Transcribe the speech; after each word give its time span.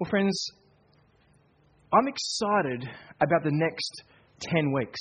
Well, 0.00 0.10
friends, 0.10 0.50
I'm 1.92 2.08
excited 2.08 2.90
about 3.20 3.44
the 3.44 3.52
next 3.52 4.02
10 4.40 4.72
weeks. 4.72 4.98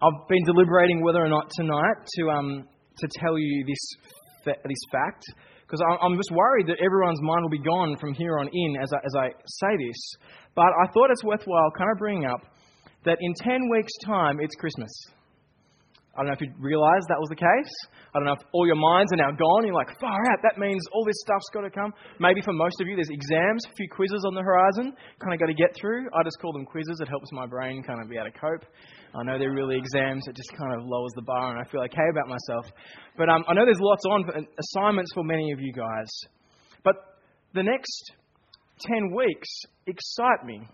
I've 0.00 0.26
been 0.30 0.44
deliberating 0.46 1.02
whether 1.02 1.22
or 1.22 1.28
not 1.28 1.50
tonight 1.54 2.06
to, 2.16 2.30
um, 2.30 2.68
to 2.96 3.08
tell 3.20 3.38
you 3.38 3.66
this, 3.66 4.54
this 4.64 4.78
fact, 4.90 5.24
because 5.60 5.78
I'm 6.00 6.16
just 6.16 6.30
worried 6.32 6.68
that 6.68 6.78
everyone's 6.82 7.20
mind 7.20 7.42
will 7.42 7.50
be 7.50 7.62
gone 7.62 7.98
from 8.00 8.14
here 8.14 8.38
on 8.38 8.48
in 8.50 8.76
as 8.80 8.90
I, 8.94 8.96
as 9.04 9.14
I 9.14 9.28
say 9.44 9.76
this. 9.86 10.14
But 10.54 10.72
I 10.82 10.90
thought 10.94 11.10
it's 11.10 11.22
worthwhile 11.22 11.70
kind 11.76 11.90
of 11.92 11.98
bringing 11.98 12.24
up 12.24 12.40
that 13.04 13.18
in 13.20 13.34
10 13.34 13.68
weeks' 13.70 13.92
time, 14.06 14.38
it's 14.40 14.54
Christmas. 14.54 14.90
I 16.18 16.26
don't 16.26 16.34
know 16.34 16.34
if 16.34 16.42
you 16.42 16.50
realize 16.58 17.06
that 17.06 17.22
was 17.22 17.30
the 17.30 17.38
case. 17.38 17.74
I 18.10 18.18
don't 18.18 18.26
know 18.26 18.34
if 18.34 18.42
all 18.50 18.66
your 18.66 18.74
minds 18.74 19.14
are 19.14 19.22
now 19.22 19.30
gone. 19.30 19.62
You're 19.62 19.78
like, 19.78 19.94
far 20.02 20.18
out, 20.34 20.42
that 20.42 20.58
means 20.58 20.82
all 20.90 21.06
this 21.06 21.14
stuff's 21.22 21.46
got 21.54 21.62
to 21.62 21.70
come. 21.70 21.94
Maybe 22.18 22.42
for 22.42 22.50
most 22.50 22.74
of 22.82 22.90
you, 22.90 22.98
there's 22.98 23.14
exams, 23.14 23.62
a 23.70 23.74
few 23.78 23.86
quizzes 23.86 24.26
on 24.26 24.34
the 24.34 24.42
horizon, 24.42 24.98
kind 25.22 25.30
of 25.30 25.38
got 25.38 25.46
to 25.46 25.54
get 25.54 25.70
through. 25.78 26.10
I 26.10 26.26
just 26.26 26.42
call 26.42 26.50
them 26.50 26.66
quizzes. 26.66 26.98
It 26.98 27.06
helps 27.06 27.30
my 27.30 27.46
brain 27.46 27.86
kind 27.86 28.02
of 28.02 28.10
be 28.10 28.18
able 28.18 28.34
to 28.34 28.36
cope. 28.36 28.66
I 29.14 29.22
know 29.22 29.38
they're 29.38 29.54
really 29.54 29.78
exams. 29.78 30.26
It 30.26 30.34
just 30.34 30.50
kind 30.58 30.74
of 30.74 30.82
lowers 30.82 31.14
the 31.14 31.22
bar, 31.22 31.54
and 31.54 31.62
I 31.62 31.70
feel 31.70 31.86
okay 31.86 32.10
about 32.10 32.26
myself. 32.26 32.66
But 33.14 33.30
um, 33.30 33.46
I 33.46 33.54
know 33.54 33.62
there's 33.62 33.78
lots 33.78 34.02
on 34.10 34.26
assignments 34.58 35.14
for 35.14 35.22
many 35.22 35.54
of 35.54 35.62
you 35.62 35.72
guys. 35.72 36.10
But 36.82 36.98
the 37.54 37.62
next 37.62 38.10
10 38.90 39.14
weeks 39.14 39.48
excite 39.86 40.42
me, 40.44 40.66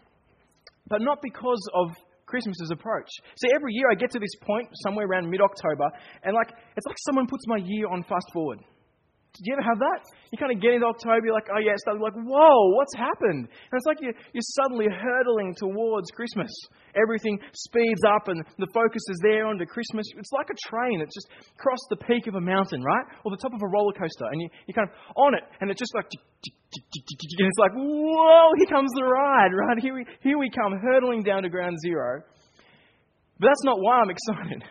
but 0.89 1.05
not 1.05 1.21
because 1.21 1.61
of 1.75 1.93
Christmas's 2.35 2.73
approach. 2.73 3.07
See, 3.39 3.47
every 3.55 3.73
year 3.75 3.87
I 3.89 3.95
get 3.95 4.11
to 4.11 4.19
this 4.19 4.35
point, 4.43 4.67
somewhere 4.83 5.07
around 5.07 5.31
mid 5.31 5.41
October, 5.41 5.87
and 6.25 6.35
like 6.35 6.51
it's 6.51 6.85
like 6.85 6.97
someone 7.07 7.29
puts 7.29 7.47
my 7.47 7.59
year 7.59 7.87
on 7.87 8.03
fast 8.03 8.27
forward. 8.33 8.59
Did 9.35 9.51
you 9.51 9.53
ever 9.59 9.67
have 9.67 9.83
that? 9.83 10.01
You 10.31 10.39
kind 10.39 10.55
of 10.55 10.63
get 10.63 10.79
into 10.79 10.87
October, 10.87 11.27
you're 11.27 11.35
like, 11.35 11.51
oh 11.51 11.59
yeah, 11.59 11.75
it's 11.75 11.83
like, 11.91 11.99
whoa, 11.99 12.59
what's 12.79 12.95
happened? 12.95 13.51
And 13.51 13.75
it's 13.75 13.87
like 13.87 13.99
you're, 13.99 14.15
you're 14.31 14.51
suddenly 14.63 14.87
hurtling 14.87 15.59
towards 15.59 16.07
Christmas. 16.15 16.55
Everything 16.95 17.43
speeds 17.51 18.07
up 18.07 18.31
and 18.31 18.47
the 18.63 18.71
focus 18.71 19.03
is 19.11 19.19
there 19.27 19.51
onto 19.51 19.67
Christmas. 19.67 20.07
It's 20.15 20.31
like 20.31 20.55
a 20.55 20.59
train 20.71 21.03
that's 21.03 21.15
just 21.15 21.27
crossed 21.59 21.87
the 21.91 21.99
peak 22.07 22.31
of 22.31 22.39
a 22.39 22.41
mountain, 22.41 22.79
right? 22.79 23.07
Or 23.27 23.35
the 23.35 23.43
top 23.43 23.51
of 23.51 23.59
a 23.59 23.67
roller 23.67 23.93
coaster, 23.99 24.31
and 24.31 24.39
you, 24.39 24.49
you're 24.71 24.79
kind 24.79 24.87
of 24.87 24.95
on 25.19 25.35
it, 25.35 25.43
and 25.59 25.67
it's 25.67 25.83
just 25.83 25.95
like, 25.99 26.07
and 26.15 27.47
it's 27.51 27.59
like, 27.59 27.75
whoa, 27.75 28.55
here 28.55 28.71
comes 28.71 28.91
the 28.95 29.03
ride, 29.03 29.51
right? 29.67 29.79
Here 29.83 29.95
we, 29.95 30.07
here 30.23 30.39
we 30.39 30.47
come, 30.47 30.79
hurtling 30.79 31.25
down 31.27 31.43
to 31.43 31.51
ground 31.51 31.75
zero. 31.83 32.23
But 33.43 33.51
that's 33.51 33.65
not 33.67 33.83
why 33.83 33.99
I'm 33.99 34.11
excited. 34.15 34.63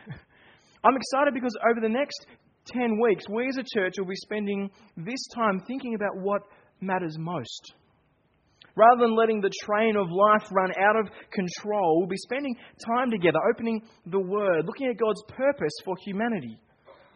I'm 0.83 0.95
excited 0.95 1.33
because 1.33 1.55
over 1.67 1.80
the 1.80 1.92
next 1.92 2.27
10 2.72 3.00
weeks, 3.02 3.25
we 3.30 3.47
as 3.47 3.58
a 3.58 3.64
church 3.64 3.94
will 3.97 4.08
be 4.08 4.16
spending 4.16 4.69
this 4.97 5.28
time 5.36 5.61
thinking 5.67 5.95
about 5.95 6.17
what 6.17 6.42
matters 6.81 7.16
most. 7.20 7.73
Rather 8.75 9.02
than 9.02 9.16
letting 9.16 9.39
the 9.39 9.52
train 9.64 9.95
of 9.95 10.08
life 10.09 10.50
run 10.52 10.72
out 10.80 10.95
of 10.95 11.08
control, 11.31 12.00
we'll 12.00 12.08
be 12.08 12.17
spending 12.17 12.55
time 12.88 13.11
together, 13.11 13.38
opening 13.52 13.81
the 14.08 14.20
Word, 14.20 14.66
looking 14.66 14.88
at 14.88 14.97
God's 14.97 15.22
purpose 15.28 15.73
for 15.86 15.95
humanity, 16.05 16.59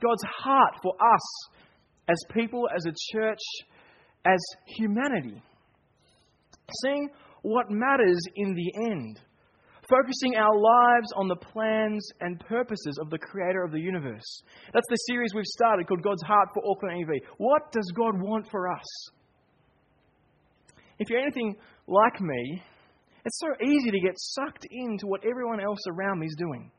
God's 0.02 0.23
heart 0.23 0.76
for 0.84 0.94
us 0.94 1.50
as 2.09 2.17
people, 2.32 2.67
as 2.76 2.86
a 2.86 2.94
church, 3.11 3.39
as 4.26 4.39
humanity. 4.78 5.42
Seeing 6.84 7.09
what 7.42 7.72
matters 7.72 8.20
in 8.36 8.54
the 8.54 8.92
end 8.92 9.20
focusing 9.89 10.35
our 10.35 10.53
lives 10.53 11.07
on 11.16 11.27
the 11.27 11.35
plans 11.35 12.07
and 12.21 12.39
purposes 12.41 12.97
of 13.02 13.09
the 13.09 13.17
Creator 13.17 13.63
of 13.63 13.71
the 13.71 13.80
universe. 13.80 14.43
That's 14.73 14.88
the 14.89 14.97
series 15.07 15.31
we've 15.33 15.45
started 15.45 15.88
called 15.88 16.03
God's 16.03 16.23
Heart 16.23 16.49
for 16.53 16.63
Auckland 16.69 17.03
EV. 17.03 17.21
What 17.38 17.71
does 17.71 17.89
God 17.95 18.21
want 18.21 18.47
for 18.52 18.71
us? 18.71 18.85
If 20.99 21.09
you're 21.09 21.21
anything 21.21 21.55
like 21.88 22.19
me, 22.19 22.61
it's 23.23 23.39
so 23.39 23.47
easy 23.65 23.91
to 23.91 23.99
get 23.99 24.13
sucked 24.15 24.65
into 24.69 25.08
what 25.08 25.21
everyone 25.25 25.59
else 25.59 25.80
around 25.88 26.19
me 26.19 26.27
is 26.27 26.35
doing, 26.38 26.71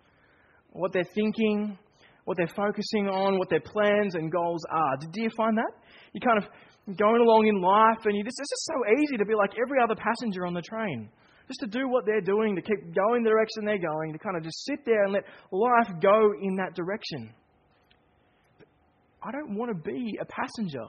what 0.73 0.93
they're 0.93 1.05
thinking, 1.15 1.79
what 2.25 2.37
they're 2.37 2.49
focusing 2.49 3.09
on, 3.09 3.39
what 3.39 3.49
their 3.49 3.61
plans 3.61 4.15
and 4.15 4.31
goals 4.31 4.63
are. 4.71 4.97
Do 5.13 5.23
you 5.23 5.31
find 5.37 5.57
that? 5.57 5.73
You're 6.13 6.29
kind 6.29 6.43
of 6.43 6.97
going 6.97 7.21
along 7.21 7.47
in 7.47 7.61
life, 7.61 8.05
and 8.05 8.17
you 8.17 8.25
just, 8.25 8.41
it's 8.41 8.51
just 8.51 8.67
so 8.67 9.03
easy 9.03 9.17
to 9.17 9.25
be 9.25 9.35
like 9.35 9.53
every 9.63 9.79
other 9.83 9.95
passenger 9.95 10.47
on 10.47 10.55
the 10.55 10.63
train 10.63 11.09
just 11.49 11.61
to 11.61 11.67
do 11.67 11.89
what 11.89 12.05
they're 12.05 12.21
doing, 12.21 12.55
to 12.55 12.63
keep 12.63 12.95
going 12.95 13.25
the 13.25 13.31
direction 13.31 13.65
they're 13.65 13.79
going, 13.79 14.13
to 14.13 14.19
kind 14.19 14.37
of 14.37 14.45
just 14.45 14.65
sit 14.67 14.85
there 14.85 15.05
and 15.05 15.13
let 15.13 15.25
life 15.51 15.89
go 16.01 16.33
in 16.41 16.57
that 16.57 16.75
direction. 16.75 17.33
But 18.59 18.69
I 19.23 19.33
don't 19.33 19.57
want 19.57 19.73
to 19.73 19.91
be 19.91 20.19
a 20.21 20.27
passenger. 20.27 20.85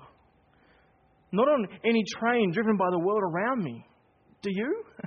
Not 1.32 1.48
on 1.48 1.66
any 1.86 2.04
train 2.20 2.52
driven 2.52 2.76
by 2.76 2.88
the 2.92 3.00
world 3.00 3.24
around 3.24 3.64
me. 3.64 3.86
Do 4.42 4.52
you? 4.52 4.84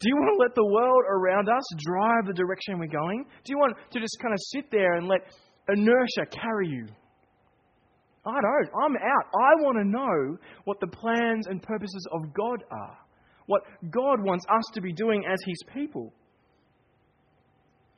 Do 0.00 0.08
you 0.08 0.16
want 0.16 0.32
to 0.32 0.42
let 0.42 0.54
the 0.54 0.64
world 0.64 1.04
around 1.10 1.48
us 1.50 1.64
drive 1.76 2.26
the 2.26 2.32
direction 2.32 2.78
we're 2.78 2.86
going? 2.86 3.24
Do 3.44 3.52
you 3.52 3.58
want 3.58 3.76
to 3.92 4.00
just 4.00 4.16
kind 4.22 4.32
of 4.32 4.40
sit 4.48 4.70
there 4.70 4.94
and 4.94 5.06
let 5.06 5.20
inertia 5.68 6.24
carry 6.32 6.68
you? 6.68 6.86
I 8.24 8.32
don't. 8.40 8.70
I'm 8.82 8.96
out. 8.96 9.26
I 9.34 9.62
want 9.62 9.76
to 9.76 9.84
know 9.84 10.38
what 10.64 10.80
the 10.80 10.86
plans 10.86 11.48
and 11.48 11.62
purposes 11.62 12.06
of 12.12 12.32
God 12.32 12.64
are 12.70 12.96
what 13.50 13.62
God 13.90 14.22
wants 14.22 14.46
us 14.48 14.62
to 14.74 14.80
be 14.80 14.92
doing 14.92 15.24
as 15.26 15.40
His 15.44 15.58
people. 15.74 16.14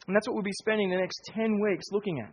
And 0.06 0.16
that's 0.16 0.26
what 0.26 0.32
we'll 0.32 0.42
be 0.42 0.58
spending 0.62 0.88
the 0.88 0.96
next 0.96 1.20
10 1.34 1.60
weeks 1.60 1.84
looking 1.92 2.20
at. 2.20 2.32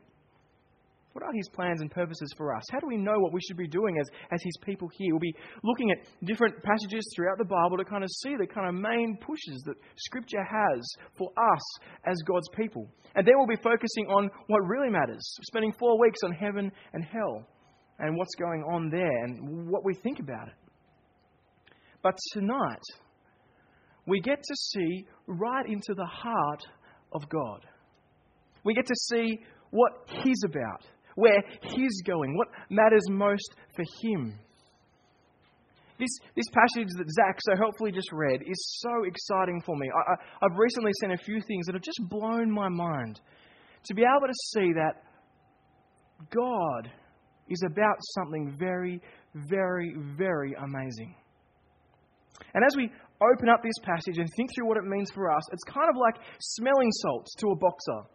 What 1.12 1.26
are 1.26 1.34
His 1.34 1.50
plans 1.50 1.82
and 1.82 1.92
purposes 1.92 2.34
for 2.38 2.56
us? 2.56 2.64
How 2.72 2.80
do 2.80 2.88
we 2.88 2.96
know 2.96 3.20
what 3.20 3.34
we 3.34 3.42
should 3.42 3.58
be 3.58 3.68
doing 3.68 3.98
as, 4.00 4.08
as 4.32 4.42
His 4.42 4.56
people 4.64 4.88
here? 4.98 5.12
We'll 5.12 5.20
be 5.20 5.36
looking 5.64 5.92
at 5.92 5.98
different 6.24 6.64
passages 6.64 7.12
throughout 7.14 7.38
the 7.38 7.44
Bible 7.44 7.76
to 7.76 7.84
kind 7.84 8.06
of 8.06 8.10
see 8.24 8.38
the 8.40 8.48
kind 8.48 8.70
of 8.70 8.76
main 8.82 9.18
pushes 9.20 9.64
that 9.66 9.76
Scripture 9.98 10.46
has 10.46 10.80
for 11.18 11.30
us 11.36 11.80
as 12.06 12.16
God's 12.26 12.48
people. 12.56 12.88
And 13.16 13.28
then 13.28 13.34
we'll 13.36 13.48
be 13.48 13.62
focusing 13.62 14.08
on 14.08 14.30
what 14.48 14.60
really 14.60 14.90
matters, 14.90 15.20
spending 15.44 15.74
four 15.78 16.00
weeks 16.00 16.20
on 16.24 16.32
heaven 16.32 16.72
and 16.94 17.04
hell 17.04 17.46
and 18.00 18.16
what's 18.16 18.36
going 18.36 18.64
on 18.64 18.90
there 18.90 19.26
and 19.26 19.68
what 19.68 19.84
we 19.84 19.94
think 19.94 20.20
about 20.20 20.48
it. 20.48 20.54
But 22.02 22.18
tonight, 22.32 22.80
we 24.10 24.20
get 24.20 24.42
to 24.42 24.56
see 24.56 25.06
right 25.28 25.66
into 25.68 25.94
the 25.94 26.06
heart 26.06 26.64
of 27.14 27.30
God. 27.30 27.66
We 28.64 28.74
get 28.74 28.88
to 28.88 28.96
see 29.10 29.40
what 29.72 29.92
He's 30.24 30.42
about, 30.46 30.86
where 31.16 31.44
He's 31.62 32.02
going, 32.06 32.36
what 32.36 32.48
matters 32.70 33.04
most 33.10 33.56
for 33.76 33.84
Him. 34.02 34.40
This, 36.00 36.10
this 36.36 36.46
passage 36.54 36.88
that 36.98 37.12
Zach 37.12 37.40
so 37.40 37.58
helpfully 37.58 37.92
just 37.92 38.10
read 38.14 38.42
is 38.42 38.80
so 38.80 39.04
exciting 39.06 39.62
for 39.66 39.76
me. 39.76 39.90
I, 39.94 40.14
I, 40.14 40.16
I've 40.46 40.58
recently 40.58 40.92
seen 41.02 41.12
a 41.12 41.18
few 41.18 41.42
things 41.42 41.66
that 41.66 41.76
have 41.76 41.82
just 41.82 42.02
blown 42.10 42.50
my 42.50 42.70
mind. 42.70 43.20
To 43.86 43.94
be 43.94 44.04
able 44.04 44.28
to 44.28 44.34
see 44.54 44.74
that 44.74 45.04
God 46.34 46.92
is 47.50 47.62
about 47.70 47.98
something 48.16 48.56
very, 48.58 49.02
very, 49.36 49.94
very 50.18 50.54
amazing. 50.54 51.16
And 52.54 52.64
as 52.64 52.76
we 52.78 52.90
open 53.22 53.50
up 53.50 53.62
this 53.62 53.78
passage 53.84 54.18
and 54.18 54.28
think 54.36 54.50
through 54.56 54.68
what 54.68 54.78
it 54.78 54.86
means 54.86 55.12
for 55.14 55.32
us, 55.32 55.44
it's 55.52 55.64
kind 55.64 55.90
of 55.90 55.96
like 56.00 56.16
smelling 56.40 56.92
salts 57.04 57.36
to 57.36 57.52
a 57.52 57.56
boxer. 57.56 58.08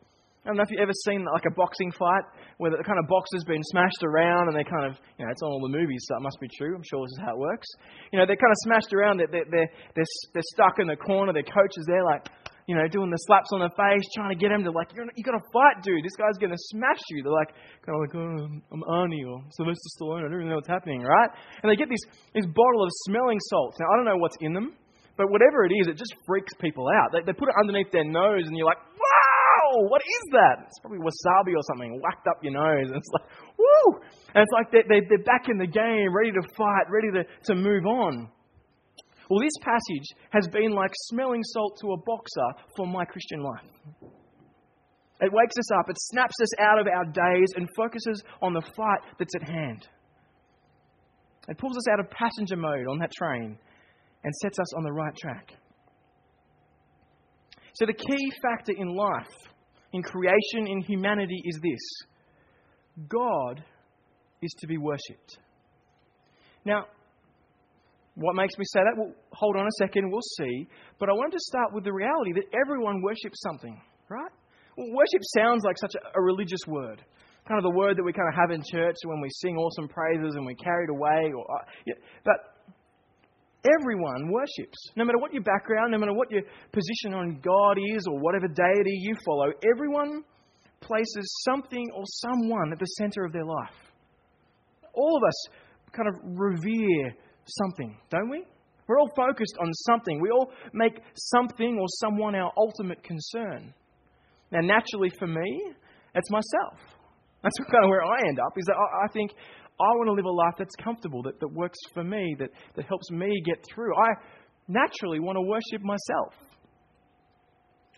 I 0.44 0.52
don't 0.52 0.56
know 0.60 0.62
if 0.62 0.70
you've 0.70 0.84
ever 0.84 0.92
seen 1.08 1.24
like 1.24 1.48
a 1.48 1.54
boxing 1.56 1.90
fight 1.92 2.24
where 2.58 2.70
the 2.70 2.84
kind 2.84 3.00
of 3.00 3.08
boxer's 3.08 3.44
been 3.48 3.64
smashed 3.72 4.04
around 4.04 4.48
and 4.48 4.56
they 4.56 4.64
kind 4.64 4.84
of, 4.84 5.00
you 5.16 5.24
know, 5.24 5.32
it's 5.32 5.40
on 5.40 5.48
all 5.48 5.64
the 5.64 5.72
movies, 5.72 6.04
so 6.04 6.16
it 6.16 6.22
must 6.22 6.36
be 6.36 6.48
true. 6.52 6.76
I'm 6.76 6.84
sure 6.84 7.00
this 7.00 7.16
is 7.16 7.22
how 7.24 7.32
it 7.32 7.40
works. 7.40 7.66
You 8.12 8.20
know, 8.20 8.26
they're 8.28 8.36
kind 8.36 8.52
of 8.52 8.60
smashed 8.68 8.92
around, 8.92 9.24
they're, 9.24 9.32
they're, 9.32 9.48
they're, 9.48 9.72
they're, 9.96 10.12
they're 10.36 10.50
stuck 10.52 10.84
in 10.84 10.86
the 10.86 11.00
corner, 11.00 11.32
their 11.32 11.48
coach 11.48 11.80
is 11.80 11.88
there 11.88 12.04
like, 12.04 12.28
you 12.68 12.76
know, 12.76 12.84
doing 12.88 13.08
the 13.08 13.20
slaps 13.24 13.52
on 13.52 13.60
the 13.60 13.72
face, 13.72 14.04
trying 14.16 14.32
to 14.32 14.40
get 14.40 14.52
him 14.52 14.64
to 14.64 14.70
like, 14.72 14.88
you're, 14.96 15.04
you 15.16 15.24
got 15.24 15.36
to 15.36 15.44
fight, 15.52 15.84
dude. 15.84 16.04
This 16.04 16.16
guy's 16.16 16.40
going 16.40 16.52
to 16.52 16.62
smash 16.72 17.00
you. 17.12 17.20
They're 17.22 17.32
like, 17.32 17.52
kind 17.84 17.92
of 17.92 18.00
like, 18.00 18.14
oh, 18.16 18.48
I'm 18.72 18.82
Arnie 18.88 19.24
or 19.28 19.44
Sylvester 19.52 19.88
Stallone. 20.00 20.24
I 20.24 20.32
don't 20.32 20.32
really 20.32 20.48
know 20.48 20.56
what's 20.56 20.72
happening, 20.72 21.04
right? 21.04 21.28
And 21.60 21.68
they 21.68 21.76
get 21.76 21.92
this, 21.92 22.00
this 22.32 22.48
bottle 22.48 22.82
of 22.84 22.88
smelling 23.08 23.36
salts. 23.52 23.76
Now, 23.80 23.92
I 23.92 23.96
don't 23.96 24.08
know 24.08 24.16
what's 24.16 24.36
in 24.40 24.52
them, 24.52 24.72
but 25.16 25.30
whatever 25.30 25.64
it 25.64 25.72
is, 25.80 25.86
it 25.86 25.96
just 25.96 26.14
freaks 26.26 26.52
people 26.60 26.86
out. 26.88 27.12
They, 27.12 27.22
they 27.22 27.32
put 27.32 27.48
it 27.48 27.54
underneath 27.58 27.92
their 27.92 28.04
nose, 28.04 28.46
and 28.46 28.56
you're 28.56 28.66
like, 28.66 28.82
wow, 28.98 29.86
what 29.88 30.02
is 30.02 30.24
that? 30.32 30.66
It's 30.66 30.78
probably 30.80 30.98
wasabi 30.98 31.54
or 31.54 31.62
something 31.70 32.00
whacked 32.02 32.26
up 32.26 32.42
your 32.42 32.52
nose. 32.52 32.90
And 32.90 32.96
it's 33.00 33.12
like, 33.14 33.26
woo! 33.58 34.00
And 34.34 34.42
it's 34.42 34.54
like 34.54 34.72
they're, 34.72 34.86
they're, 34.88 35.06
they're 35.08 35.24
back 35.24 35.48
in 35.48 35.58
the 35.58 35.70
game, 35.70 36.10
ready 36.14 36.32
to 36.32 36.42
fight, 36.56 36.90
ready 36.90 37.10
to, 37.14 37.22
to 37.22 37.54
move 37.54 37.86
on. 37.86 38.28
Well, 39.30 39.40
this 39.40 39.56
passage 39.62 40.06
has 40.30 40.48
been 40.48 40.72
like 40.72 40.90
smelling 41.08 41.42
salt 41.54 41.78
to 41.80 41.92
a 41.92 41.96
boxer 42.04 42.48
for 42.76 42.86
my 42.86 43.04
Christian 43.04 43.42
life. 43.42 43.64
It 45.20 45.32
wakes 45.32 45.56
us 45.56 45.72
up, 45.78 45.88
it 45.88 45.96
snaps 46.12 46.34
us 46.42 46.60
out 46.60 46.78
of 46.78 46.86
our 46.86 47.04
days 47.04 47.48
and 47.56 47.68
focuses 47.76 48.22
on 48.42 48.52
the 48.52 48.60
fight 48.76 49.00
that's 49.18 49.34
at 49.34 49.48
hand. 49.48 49.86
It 51.48 51.56
pulls 51.56 51.76
us 51.76 51.88
out 51.88 52.00
of 52.00 52.10
passenger 52.10 52.56
mode 52.56 52.86
on 52.90 52.98
that 52.98 53.12
train 53.12 53.58
and 54.24 54.34
sets 54.36 54.58
us 54.58 54.74
on 54.74 54.82
the 54.82 54.92
right 54.92 55.14
track. 55.16 55.52
So, 57.74 57.86
the 57.86 57.92
key 57.92 58.32
factor 58.42 58.72
in 58.76 58.88
life, 58.94 59.34
in 59.92 60.02
creation, 60.02 60.66
in 60.66 60.80
humanity, 60.82 61.40
is 61.44 61.60
this 61.62 63.06
God 63.08 63.62
is 64.42 64.52
to 64.60 64.66
be 64.66 64.78
worshipped. 64.78 65.38
Now, 66.64 66.86
What 68.16 68.36
makes 68.36 68.56
me 68.56 68.64
say 68.66 68.80
that? 68.80 68.94
Well, 68.96 69.12
hold 69.32 69.56
on 69.56 69.66
a 69.66 69.72
second, 69.78 70.10
we'll 70.10 70.22
see. 70.38 70.68
But 71.00 71.08
I 71.08 71.12
want 71.12 71.32
to 71.32 71.40
start 71.40 71.74
with 71.74 71.82
the 71.82 71.92
reality 71.92 72.32
that 72.34 72.46
everyone 72.54 73.02
worships 73.02 73.42
something, 73.42 73.80
right? 74.08 74.30
Well, 74.78 74.86
worship 74.94 75.20
sounds 75.34 75.64
like 75.64 75.76
such 75.78 75.94
a, 75.96 76.18
a 76.18 76.22
religious 76.22 76.60
word. 76.68 77.02
Kind 77.48 77.58
of 77.58 77.64
the 77.64 77.76
word 77.76 77.96
that 77.96 78.04
we 78.04 78.12
kind 78.12 78.28
of 78.28 78.34
have 78.38 78.52
in 78.52 78.62
church 78.62 78.94
when 79.04 79.20
we 79.20 79.28
sing 79.42 79.56
awesome 79.56 79.88
praises 79.88 80.36
and 80.36 80.46
we're 80.46 80.54
carried 80.54 80.90
away. 80.90 81.32
Or, 81.36 81.42
uh, 81.42 81.64
yeah, 81.86 81.94
but 82.24 82.53
everyone 83.64 84.30
worships. 84.30 84.78
No 84.96 85.04
matter 85.04 85.18
what 85.18 85.32
your 85.32 85.42
background, 85.42 85.92
no 85.92 85.98
matter 85.98 86.12
what 86.12 86.30
your 86.30 86.42
position 86.72 87.14
on 87.14 87.40
God 87.42 87.78
is 87.96 88.06
or 88.06 88.18
whatever 88.20 88.48
deity 88.48 88.98
you 89.00 89.14
follow, 89.24 89.46
everyone 89.72 90.24
places 90.80 91.42
something 91.48 91.86
or 91.96 92.04
someone 92.06 92.72
at 92.72 92.78
the 92.78 92.86
center 92.98 93.24
of 93.24 93.32
their 93.32 93.44
life. 93.44 93.74
All 94.92 95.16
of 95.16 95.22
us 95.26 95.46
kind 95.92 96.08
of 96.08 96.14
revere 96.38 97.14
something, 97.46 97.96
don't 98.10 98.30
we? 98.30 98.44
We're 98.86 98.98
all 98.98 99.10
focused 99.16 99.56
on 99.60 99.72
something. 99.72 100.20
We 100.20 100.30
all 100.30 100.50
make 100.72 101.00
something 101.14 101.78
or 101.80 101.86
someone 102.00 102.34
our 102.34 102.52
ultimate 102.56 103.02
concern. 103.02 103.72
Now, 104.52 104.60
naturally 104.60 105.10
for 105.18 105.26
me, 105.26 105.72
it's 106.14 106.30
myself. 106.30 106.78
That's 107.42 107.56
kind 107.70 107.84
of 107.84 107.88
where 107.88 108.04
I 108.04 108.28
end 108.28 108.38
up, 108.38 108.52
is 108.56 108.64
that 108.66 108.76
I 108.76 109.08
think 109.12 109.32
I 109.80 109.90
want 109.96 110.08
to 110.08 110.12
live 110.12 110.24
a 110.24 110.30
life 110.30 110.54
that's 110.58 110.76
comfortable, 110.76 111.22
that, 111.22 111.40
that 111.40 111.48
works 111.48 111.78
for 111.92 112.04
me, 112.04 112.36
that, 112.38 112.50
that 112.76 112.86
helps 112.86 113.10
me 113.10 113.42
get 113.44 113.64
through. 113.66 113.94
I 113.96 114.10
naturally 114.68 115.20
want 115.20 115.36
to 115.36 115.42
worship 115.42 115.82
myself. 115.82 116.34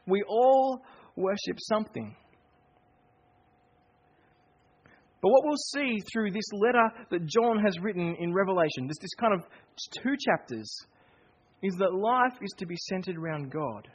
We 0.06 0.22
all 0.28 0.82
worship 1.16 1.58
something. 1.58 2.14
But 5.20 5.30
what 5.30 5.42
we'll 5.44 5.56
see 5.74 6.00
through 6.12 6.30
this 6.30 6.48
letter 6.52 6.88
that 7.10 7.26
John 7.26 7.58
has 7.64 7.78
written 7.80 8.16
in 8.20 8.32
Revelation, 8.32 8.86
this, 8.86 8.98
this 9.00 9.14
kind 9.18 9.34
of 9.34 9.44
two 10.02 10.14
chapters, 10.24 10.70
is 11.62 11.74
that 11.78 11.94
life 11.94 12.38
is 12.42 12.54
to 12.58 12.66
be 12.66 12.76
centered 12.88 13.16
around 13.16 13.50
God. 13.50 13.88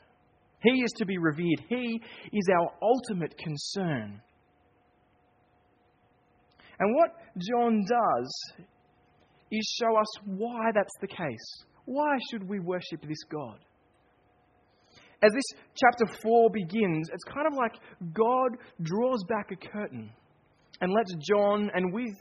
He 0.64 0.82
is 0.82 0.92
to 0.98 1.06
be 1.06 1.18
revered. 1.18 1.64
He 1.70 2.02
is 2.34 2.50
our 2.54 2.72
ultimate 2.82 3.38
concern. 3.38 4.22
And 6.82 6.96
what 6.96 7.16
John 7.38 7.86
does 7.88 8.54
is 9.52 9.78
show 9.80 9.96
us 9.96 10.08
why 10.26 10.72
that's 10.74 10.98
the 11.00 11.08
case. 11.08 11.64
Why 11.86 12.18
should 12.30 12.50
we 12.50 12.60
worship 12.60 13.08
this 13.08 13.24
God? 13.32 13.60
As 15.24 15.32
this 15.32 15.60
chapter 15.76 16.12
4 16.24 16.50
begins, 16.50 17.10
it's 17.14 17.24
kind 17.26 17.46
of 17.46 17.54
like 17.54 17.74
God 18.14 18.58
draws 18.82 19.24
back 19.30 19.52
a 19.52 19.56
curtain 19.56 20.10
and 20.82 20.92
lets 20.92 21.14
John 21.30 21.70
and 21.76 21.94
with 21.94 22.16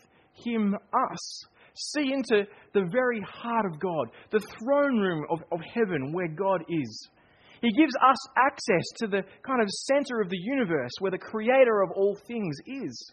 him 0.45 0.75
us 0.75 1.45
see 1.75 2.13
into 2.13 2.45
the 2.75 2.87
very 2.93 3.23
heart 3.23 3.65
of 3.65 3.81
God, 3.81 4.09
the 4.31 4.47
throne 4.63 4.99
room 4.99 5.25
of, 5.31 5.39
of 5.53 5.61
heaven 5.75 6.13
where 6.13 6.29
God 6.29 6.65
is. 6.69 7.09
He 7.63 7.73
gives 7.73 7.95
us 7.97 8.17
access 8.37 8.85
to 8.99 9.07
the 9.07 9.23
kind 9.47 9.63
of 9.63 9.69
center 9.71 10.21
of 10.21 10.29
the 10.29 10.39
universe 10.39 10.93
where 10.99 11.11
the 11.11 11.19
creator 11.19 11.81
of 11.81 11.93
all 11.93 12.19
things 12.27 12.57
is. 12.67 13.13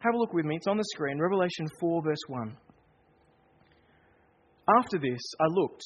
Have 0.00 0.14
a 0.14 0.18
look 0.18 0.32
with 0.32 0.44
me, 0.44 0.56
it's 0.56 0.66
on 0.66 0.76
the 0.76 0.84
screen, 0.94 1.18
Revelation 1.18 1.66
4, 1.80 2.02
verse 2.02 2.18
1. 2.28 2.56
After 4.78 4.98
this, 4.98 5.20
I 5.40 5.46
looked, 5.48 5.82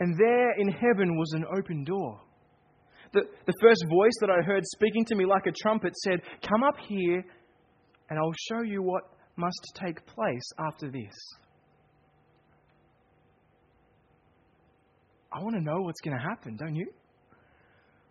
and 0.00 0.18
there 0.18 0.52
in 0.58 0.68
heaven 0.68 1.16
was 1.16 1.32
an 1.34 1.44
open 1.56 1.84
door. 1.84 2.20
The, 3.12 3.22
the 3.46 3.54
first 3.60 3.84
voice 3.88 4.12
that 4.20 4.30
I 4.30 4.42
heard 4.42 4.64
speaking 4.66 5.04
to 5.06 5.14
me 5.14 5.24
like 5.24 5.46
a 5.46 5.52
trumpet 5.52 5.96
said, 5.96 6.20
Come 6.42 6.62
up 6.62 6.76
here, 6.86 7.24
and 8.10 8.18
I'll 8.18 8.34
show 8.50 8.62
you 8.62 8.82
what 8.82 9.04
must 9.36 9.60
take 9.74 10.04
place 10.06 10.48
after 10.58 10.90
this. 10.90 11.14
I 15.32 15.42
want 15.42 15.54
to 15.56 15.62
know 15.62 15.82
what's 15.82 16.00
going 16.00 16.16
to 16.16 16.22
happen, 16.22 16.56
don't 16.56 16.74
you? 16.74 16.88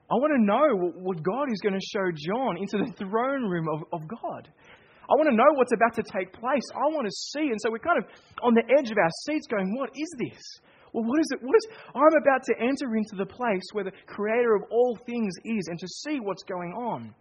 I 0.10 0.16
want 0.16 0.32
to 0.38 0.46
know 0.46 0.92
what 1.02 1.22
God 1.22 1.52
is 1.52 1.60
going 1.62 1.74
to 1.74 1.86
show 1.86 2.10
John 2.16 2.58
into 2.58 2.78
the 2.78 2.94
throne 2.98 3.44
room 3.44 3.68
of, 3.74 3.84
of 3.92 4.08
God. 4.08 4.48
I 5.10 5.16
want 5.16 5.30
to 5.32 5.36
know 5.36 5.52
what's 5.56 5.74
about 5.74 5.96
to 5.96 6.04
take 6.04 6.34
place. 6.34 6.68
I 6.76 6.92
want 6.92 7.08
to 7.08 7.16
see. 7.32 7.48
And 7.48 7.60
so 7.64 7.72
we're 7.72 7.80
kind 7.80 7.98
of 7.98 8.06
on 8.44 8.54
the 8.54 8.64
edge 8.78 8.92
of 8.92 8.98
our 8.98 9.12
seats 9.26 9.48
going, 9.48 9.76
What 9.78 9.90
is 9.96 10.10
this? 10.20 10.42
Well, 10.94 11.04
what 11.04 11.20
is 11.20 11.28
it? 11.32 11.40
What 11.42 11.56
is 11.56 11.68
I'm 11.96 12.16
about 12.22 12.44
to 12.44 12.54
enter 12.60 12.96
into 12.96 13.16
the 13.16 13.26
place 13.26 13.64
where 13.74 13.84
the 13.84 13.96
creator 14.06 14.56
of 14.56 14.64
all 14.72 14.98
things 15.06 15.34
is 15.46 15.68
and 15.68 15.80
to 15.80 15.88
see 15.88 16.20
what's 16.20 16.44
going 16.44 16.74
on. 16.74 17.14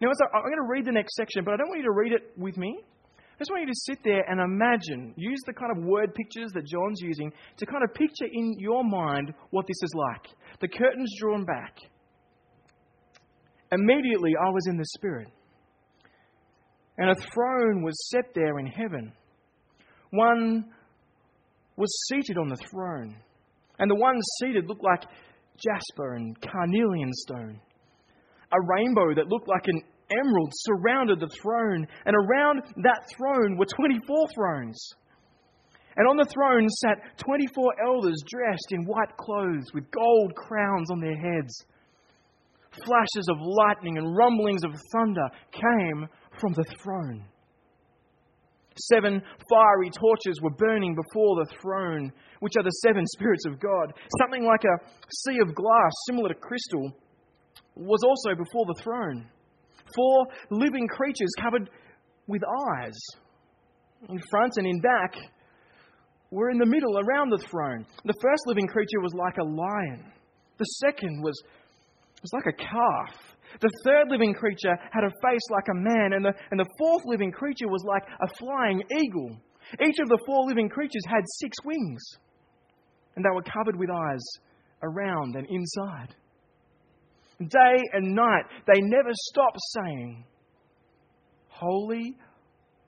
Now, 0.00 0.08
I'm 0.34 0.42
going 0.42 0.56
to 0.56 0.68
read 0.68 0.84
the 0.84 0.92
next 0.92 1.14
section, 1.14 1.44
but 1.44 1.54
I 1.54 1.56
don't 1.58 1.68
want 1.68 1.80
you 1.80 1.86
to 1.86 1.92
read 1.92 2.12
it 2.12 2.32
with 2.36 2.56
me. 2.56 2.76
I 2.82 3.38
just 3.38 3.50
want 3.50 3.62
you 3.62 3.68
to 3.68 3.80
sit 3.86 3.98
there 4.02 4.24
and 4.28 4.40
imagine, 4.40 5.14
use 5.16 5.38
the 5.46 5.52
kind 5.52 5.70
of 5.76 5.84
word 5.84 6.14
pictures 6.14 6.50
that 6.54 6.66
John's 6.66 7.00
using 7.00 7.32
to 7.56 7.66
kind 7.66 7.84
of 7.84 7.94
picture 7.94 8.26
in 8.30 8.56
your 8.58 8.84
mind 8.84 9.32
what 9.50 9.66
this 9.66 9.76
is 9.82 9.90
like. 9.94 10.26
The 10.60 10.68
curtain's 10.68 11.12
drawn 11.20 11.44
back. 11.44 11.76
Immediately, 13.70 14.32
I 14.36 14.50
was 14.50 14.66
in 14.68 14.76
the 14.76 14.84
Spirit. 14.86 15.28
And 16.98 17.10
a 17.10 17.14
throne 17.14 17.82
was 17.82 18.10
set 18.10 18.34
there 18.34 18.58
in 18.58 18.66
heaven. 18.66 19.12
One 20.10 20.66
was 21.76 21.90
seated 22.08 22.38
on 22.38 22.48
the 22.48 22.58
throne. 22.70 23.16
And 23.78 23.90
the 23.90 23.94
one 23.94 24.16
seated 24.40 24.68
looked 24.68 24.84
like 24.84 25.02
jasper 25.56 26.14
and 26.14 26.38
carnelian 26.40 27.10
stone. 27.12 27.60
A 28.52 28.60
rainbow 28.76 29.14
that 29.14 29.28
looked 29.28 29.48
like 29.48 29.66
an 29.66 29.80
emerald 30.10 30.52
surrounded 30.54 31.20
the 31.20 31.30
throne, 31.40 31.86
and 32.04 32.14
around 32.14 32.62
that 32.84 33.08
throne 33.16 33.56
were 33.56 33.66
24 33.66 34.26
thrones. 34.34 34.78
And 35.96 36.08
on 36.08 36.16
the 36.16 36.30
throne 36.32 36.68
sat 36.68 37.18
24 37.18 37.74
elders 37.86 38.16
dressed 38.26 38.72
in 38.72 38.84
white 38.84 39.14
clothes 39.16 39.72
with 39.74 39.90
gold 39.90 40.34
crowns 40.34 40.90
on 40.90 41.00
their 41.00 41.16
heads. 41.16 41.64
Flashes 42.84 43.28
of 43.28 43.36
lightning 43.40 43.98
and 43.98 44.16
rumblings 44.16 44.64
of 44.64 44.72
thunder 44.92 45.28
came 45.52 46.08
from 46.42 46.52
the 46.54 46.64
throne. 46.82 47.24
Seven 48.90 49.22
fiery 49.48 49.90
torches 49.90 50.40
were 50.42 50.50
burning 50.50 50.94
before 50.94 51.36
the 51.36 51.54
throne, 51.60 52.12
which 52.40 52.54
are 52.58 52.64
the 52.64 52.80
seven 52.84 53.06
spirits 53.14 53.46
of 53.46 53.60
God. 53.60 53.92
Something 54.20 54.44
like 54.44 54.64
a 54.64 54.76
sea 55.24 55.38
of 55.40 55.54
glass, 55.54 55.92
similar 56.06 56.28
to 56.28 56.34
crystal, 56.34 56.92
was 57.76 58.00
also 58.04 58.34
before 58.36 58.66
the 58.66 58.82
throne. 58.82 59.28
Four 59.94 60.26
living 60.50 60.88
creatures 60.88 61.32
covered 61.40 61.70
with 62.26 62.42
eyes. 62.72 62.98
In 64.08 64.18
front 64.30 64.54
and 64.56 64.66
in 64.66 64.80
back 64.80 65.14
were 66.30 66.50
in 66.50 66.58
the 66.58 66.66
middle 66.66 66.98
around 66.98 67.30
the 67.30 67.44
throne. 67.50 67.86
The 68.04 68.14
first 68.20 68.42
living 68.46 68.66
creature 68.66 69.00
was 69.00 69.14
like 69.14 69.36
a 69.36 69.44
lion. 69.44 70.12
The 70.58 70.64
second 70.64 71.22
was, 71.22 71.40
was 72.22 72.32
like 72.32 72.46
a 72.46 72.56
calf. 72.56 73.31
The 73.60 73.70
third 73.84 74.08
living 74.08 74.34
creature 74.34 74.76
had 74.90 75.04
a 75.04 75.10
face 75.22 75.46
like 75.50 75.68
a 75.70 75.74
man, 75.74 76.12
and 76.14 76.24
the, 76.24 76.34
and 76.50 76.58
the 76.58 76.68
fourth 76.78 77.02
living 77.04 77.32
creature 77.32 77.68
was 77.68 77.84
like 77.86 78.04
a 78.20 78.28
flying 78.38 78.82
eagle. 78.98 79.36
Each 79.80 79.98
of 80.00 80.08
the 80.08 80.18
four 80.26 80.46
living 80.46 80.68
creatures 80.68 81.04
had 81.06 81.22
six 81.40 81.56
wings, 81.64 82.02
and 83.16 83.24
they 83.24 83.30
were 83.34 83.42
covered 83.42 83.76
with 83.76 83.90
eyes 83.90 84.24
around 84.82 85.36
and 85.36 85.46
inside. 85.48 86.14
Day 87.38 87.78
and 87.92 88.14
night, 88.14 88.44
they 88.66 88.80
never 88.80 89.10
stopped 89.12 89.58
saying, 89.74 90.24
Holy, 91.48 92.16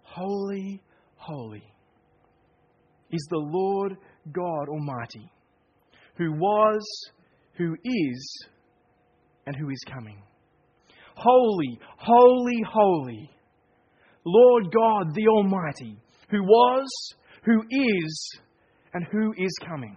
holy, 0.03 0.83
holy 1.17 1.63
is 3.11 3.27
the 3.31 3.39
Lord 3.39 3.97
God 4.33 4.69
Almighty, 4.69 5.31
who 6.17 6.33
was, 6.33 6.83
who 7.57 7.77
is, 7.85 8.47
and 9.47 9.55
who 9.57 9.71
is 9.71 9.81
coming. 9.93 10.21
Holy, 11.15 11.79
holy, 11.97 12.63
holy, 12.69 13.31
Lord 14.25 14.65
God 14.73 15.15
the 15.15 15.29
Almighty, 15.29 15.97
who 16.31 16.43
was, 16.43 17.15
who 17.45 17.63
is, 17.71 18.31
and 18.93 19.07
who 19.11 19.33
is 19.37 19.53
coming. 19.67 19.97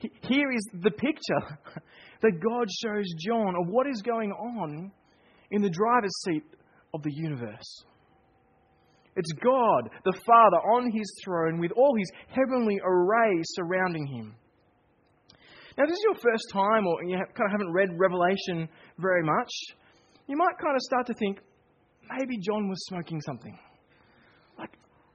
Here 0.00 0.52
is 0.52 0.68
the 0.82 0.90
picture 0.90 1.58
that 2.22 2.40
God 2.40 2.68
shows 2.82 3.06
John 3.26 3.54
of 3.60 3.68
what 3.68 3.86
is 3.86 4.02
going 4.02 4.30
on 4.32 4.92
in 5.50 5.62
the 5.62 5.70
driver's 5.70 6.14
seat 6.24 6.44
of 6.94 7.02
the 7.02 7.12
universe. 7.12 7.84
It's 9.16 9.32
God, 9.42 9.90
the 10.04 10.18
Father, 10.24 10.58
on 10.58 10.92
his 10.92 11.12
throne 11.24 11.58
with 11.58 11.72
all 11.72 11.96
his 11.98 12.10
heavenly 12.28 12.78
array 12.84 13.42
surrounding 13.42 14.06
him. 14.06 14.36
Now, 15.78 15.84
if 15.84 15.90
this 15.90 15.98
is 15.98 16.04
your 16.10 16.18
first 16.18 16.50
time 16.52 16.88
or 16.88 17.04
you 17.04 17.14
kind 17.16 17.46
of 17.46 17.52
haven't 17.52 17.72
read 17.72 17.90
Revelation 17.94 18.68
very 18.98 19.22
much, 19.22 19.48
you 20.26 20.36
might 20.36 20.58
kind 20.58 20.74
of 20.74 20.82
start 20.82 21.06
to 21.06 21.14
think 21.14 21.38
maybe 22.18 22.36
John 22.38 22.68
was 22.68 22.84
smoking 22.86 23.20
something. 23.20 23.56
Like, 24.58 24.74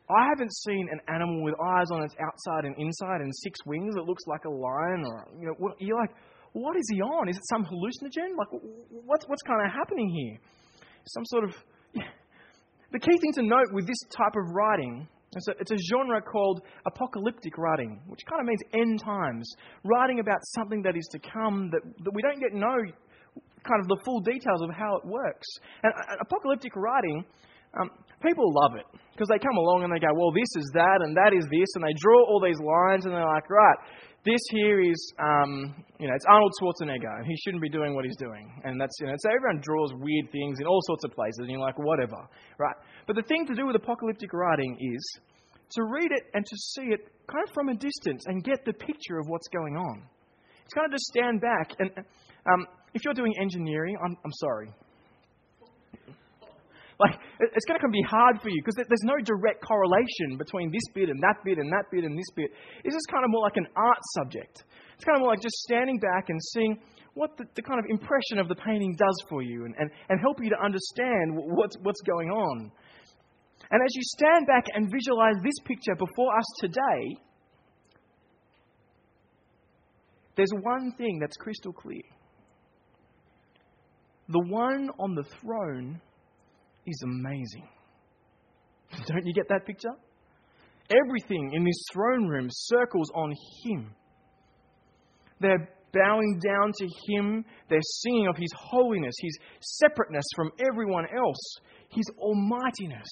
I 0.10 0.30
haven't 0.30 0.56
seen 0.56 0.88
an 0.90 1.02
animal 1.14 1.44
with 1.44 1.56
eyes 1.60 1.92
on 1.92 2.04
its 2.04 2.16
outside 2.16 2.64
and 2.64 2.78
inside 2.78 3.20
and 3.20 3.30
six 3.44 3.60
wings 3.66 3.94
that 3.96 4.04
looks 4.04 4.24
like 4.26 4.46
a 4.46 4.50
lion 4.50 5.04
or, 5.06 5.28
you 5.38 5.48
know, 5.48 5.76
you're 5.80 6.00
like, 6.00 6.16
what 6.54 6.78
is 6.78 6.88
he 6.94 7.02
on? 7.02 7.28
Is 7.28 7.36
it 7.36 7.44
some 7.50 7.66
hallucinogen? 7.66 8.38
Like, 8.38 8.48
what's, 8.90 9.28
what's 9.28 9.42
kind 9.42 9.68
of 9.68 9.74
happening 9.74 10.08
here? 10.10 10.40
Some 11.08 11.26
sort 11.26 11.44
of. 11.44 11.56
The 12.94 13.00
key 13.00 13.18
thing 13.18 13.34
to 13.34 13.42
note 13.44 13.74
with 13.74 13.88
this 13.88 13.98
type 14.16 14.36
of 14.38 14.54
writing 14.54 15.08
It's 15.36 15.48
a, 15.48 15.54
it's 15.60 15.72
a 15.72 15.78
genre 15.78 16.22
called 16.22 16.62
apocalyptic 16.86 17.58
writing, 17.58 18.00
which 18.08 18.22
kind 18.30 18.42
of 18.42 18.48
means 18.48 18.62
end 18.74 19.02
times, 19.02 19.48
writing 19.84 20.20
about 20.20 20.40
something 20.56 20.82
that 20.84 20.96
is 20.96 21.08
to 21.12 21.20
come 21.20 21.70
that, 21.72 21.82
that 22.04 22.14
we 22.14 22.22
don't 22.22 22.40
yet 22.40 22.54
know 22.54 22.78
kind 23.64 23.80
of 23.80 23.88
the 23.88 24.00
full 24.04 24.20
details 24.20 24.62
of 24.62 24.70
how 24.76 24.98
it 24.98 25.06
works. 25.06 25.48
And 25.84 25.94
uh, 25.94 26.16
apocalyptic 26.22 26.76
writing, 26.76 27.24
um, 27.80 27.90
people 28.22 28.54
love 28.54 28.76
it 28.78 28.86
because 29.14 29.28
they 29.30 29.40
come 29.40 29.58
along 29.58 29.84
and 29.84 29.92
they 29.94 30.00
go, 30.00 30.14
well, 30.14 30.32
this 30.32 30.52
is 30.62 30.70
that 30.74 31.02
and 31.02 31.16
that 31.18 31.34
is 31.34 31.46
this, 31.50 31.70
and 31.76 31.84
they 31.84 31.96
draw 31.98 32.20
all 32.28 32.42
these 32.44 32.60
lines 32.60 33.06
and 33.06 33.14
they're 33.14 33.26
like, 33.26 33.50
right, 33.50 33.80
this 34.26 34.40
here 34.52 34.82
is, 34.82 35.14
um, 35.20 35.76
you 36.00 36.08
know, 36.08 36.16
it's 36.16 36.26
Arnold 36.30 36.52
Schwarzenegger, 36.62 37.18
and 37.18 37.26
he 37.26 37.36
shouldn't 37.44 37.62
be 37.62 37.70
doing 37.70 37.94
what 37.94 38.06
he's 38.06 38.16
doing. 38.16 38.50
And 38.64 38.80
that's, 38.80 38.96
you 39.02 39.08
know, 39.08 39.16
so 39.18 39.30
everyone 39.30 39.62
draws 39.62 39.94
weird 39.94 40.32
things 40.32 40.60
in 40.60 40.68
all 40.68 40.80
sorts 40.84 41.04
of 41.04 41.12
places, 41.12 41.40
and 41.40 41.50
you're 41.50 41.60
like, 41.60 41.78
whatever, 41.78 42.18
right? 42.58 42.76
But 43.06 43.16
the 43.18 43.24
thing 43.24 43.46
to 43.48 43.54
do 43.54 43.66
with 43.68 43.76
apocalyptic 43.76 44.32
writing 44.32 44.78
is 44.80 45.20
to 45.72 45.84
read 45.84 46.12
it 46.12 46.24
and 46.34 46.46
to 46.46 46.56
see 46.58 46.94
it 46.94 47.02
kind 47.28 47.44
of 47.48 47.54
from 47.54 47.70
a 47.70 47.76
distance 47.76 48.24
and 48.28 48.44
get 48.44 48.64
the 48.66 48.74
picture 48.74 49.20
of 49.20 49.28
what's 49.28 49.48
going 49.50 49.76
on. 49.76 50.04
It's 50.64 50.74
kind 50.74 50.86
of 50.86 50.92
just 50.92 51.06
stand 51.06 51.42
back. 51.42 51.72
And 51.80 51.92
um, 52.52 52.68
if 52.94 53.04
you're 53.04 53.14
doing 53.14 53.34
engineering, 53.42 53.98
I'm, 54.04 54.16
I'm 54.24 54.32
sorry. 54.34 54.70
Like, 57.04 57.20
it's 57.40 57.66
going 57.66 57.80
to 57.80 57.88
be 57.90 58.02
hard 58.08 58.40
for 58.42 58.48
you 58.48 58.62
because 58.64 58.76
there's 58.76 59.04
no 59.04 59.20
direct 59.20 59.60
correlation 59.66 60.38
between 60.38 60.72
this 60.72 60.88
bit 60.96 61.10
and 61.10 61.20
that 61.22 61.44
bit 61.44 61.58
and 61.58 61.72
that 61.72 61.92
bit 61.92 62.06
and 62.06 62.18
this 62.18 62.32
bit. 62.36 62.52
This 62.86 62.96
is 62.96 63.06
kind 63.12 63.26
of 63.26 63.32
more 63.32 63.42
like 63.42 63.58
an 63.58 63.68
art 63.76 64.00
subject. 64.16 64.64
It's 64.96 65.04
kind 65.04 65.18
of 65.18 65.22
more 65.22 65.32
like 65.32 65.42
just 65.42 65.58
standing 65.68 66.00
back 66.00 66.30
and 66.30 66.40
seeing 66.54 66.80
what 67.14 67.36
the, 67.38 67.46
the 67.56 67.62
kind 67.62 67.80
of 67.80 67.86
impression 67.90 68.40
of 68.40 68.48
the 68.48 68.56
painting 68.56 68.96
does 68.96 69.18
for 69.28 69.42
you 69.42 69.66
and, 69.66 69.76
and, 69.78 69.92
and 70.10 70.20
help 70.22 70.40
you 70.42 70.50
to 70.50 70.60
understand 70.64 71.36
what's, 71.36 71.76
what's 71.82 72.02
going 72.02 72.30
on. 72.30 72.72
And 73.70 73.82
as 73.84 73.96
you 73.96 74.02
stand 74.04 74.48
back 74.48 74.66
and 74.74 74.90
visualize 74.92 75.36
this 75.44 75.60
picture 75.66 75.96
before 75.96 76.38
us 76.38 76.46
today, 76.60 77.18
there's 80.36 80.52
one 80.62 80.94
thing 80.98 81.20
that's 81.20 81.36
crystal 81.38 81.74
clear. 81.74 82.02
The 84.30 84.44
one 84.48 84.90
on 85.00 85.16
the 85.16 85.24
throne 85.42 86.00
is 86.86 87.02
amazing. 87.04 87.68
Don't 89.08 89.26
you 89.26 89.34
get 89.34 89.48
that 89.50 89.66
picture? 89.66 89.94
Everything 90.90 91.54
in 91.54 91.64
this 91.64 91.86
throne 91.92 92.28
room 92.28 92.48
circles 92.52 93.10
on 93.16 93.34
Him. 93.64 93.96
They're 95.40 95.70
bowing 95.94 96.40
down 96.46 96.72
to 96.78 96.88
Him. 97.08 97.46
They're 97.70 97.80
singing 97.82 98.28
of 98.28 98.38
His 98.38 98.52
holiness, 98.56 99.16
His 99.22 99.38
separateness 99.62 100.26
from 100.36 100.52
everyone 100.60 101.06
else, 101.06 101.56
His 101.90 102.06
almightiness. 102.18 103.08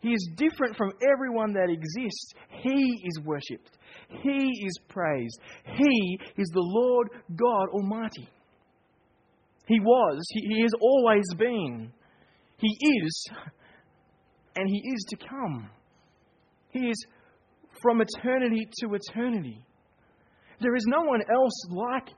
He 0.00 0.12
is 0.12 0.30
different 0.36 0.76
from 0.76 0.92
everyone 1.00 1.52
that 1.52 1.70
exists. 1.70 2.32
He 2.62 3.02
is 3.04 3.20
worshipped. 3.24 3.78
He 4.22 4.66
is 4.66 4.78
praised. 4.88 5.38
He 5.64 6.18
is 6.36 6.48
the 6.52 6.60
Lord 6.60 7.08
God 7.36 7.68
Almighty. 7.72 8.28
He 9.66 9.80
was, 9.80 10.20
he, 10.30 10.54
he 10.54 10.62
has 10.62 10.72
always 10.80 11.24
been. 11.38 11.92
He 12.58 12.68
is, 12.68 13.28
and 14.56 14.68
He 14.68 14.78
is 14.78 15.04
to 15.10 15.16
come. 15.16 15.70
He 16.70 16.80
is 16.88 17.06
from 17.80 18.00
eternity 18.00 18.68
to 18.80 18.94
eternity. 18.94 19.64
There 20.60 20.76
is 20.76 20.84
no 20.86 21.02
one 21.02 21.22
else 21.32 21.66
like 21.70 22.08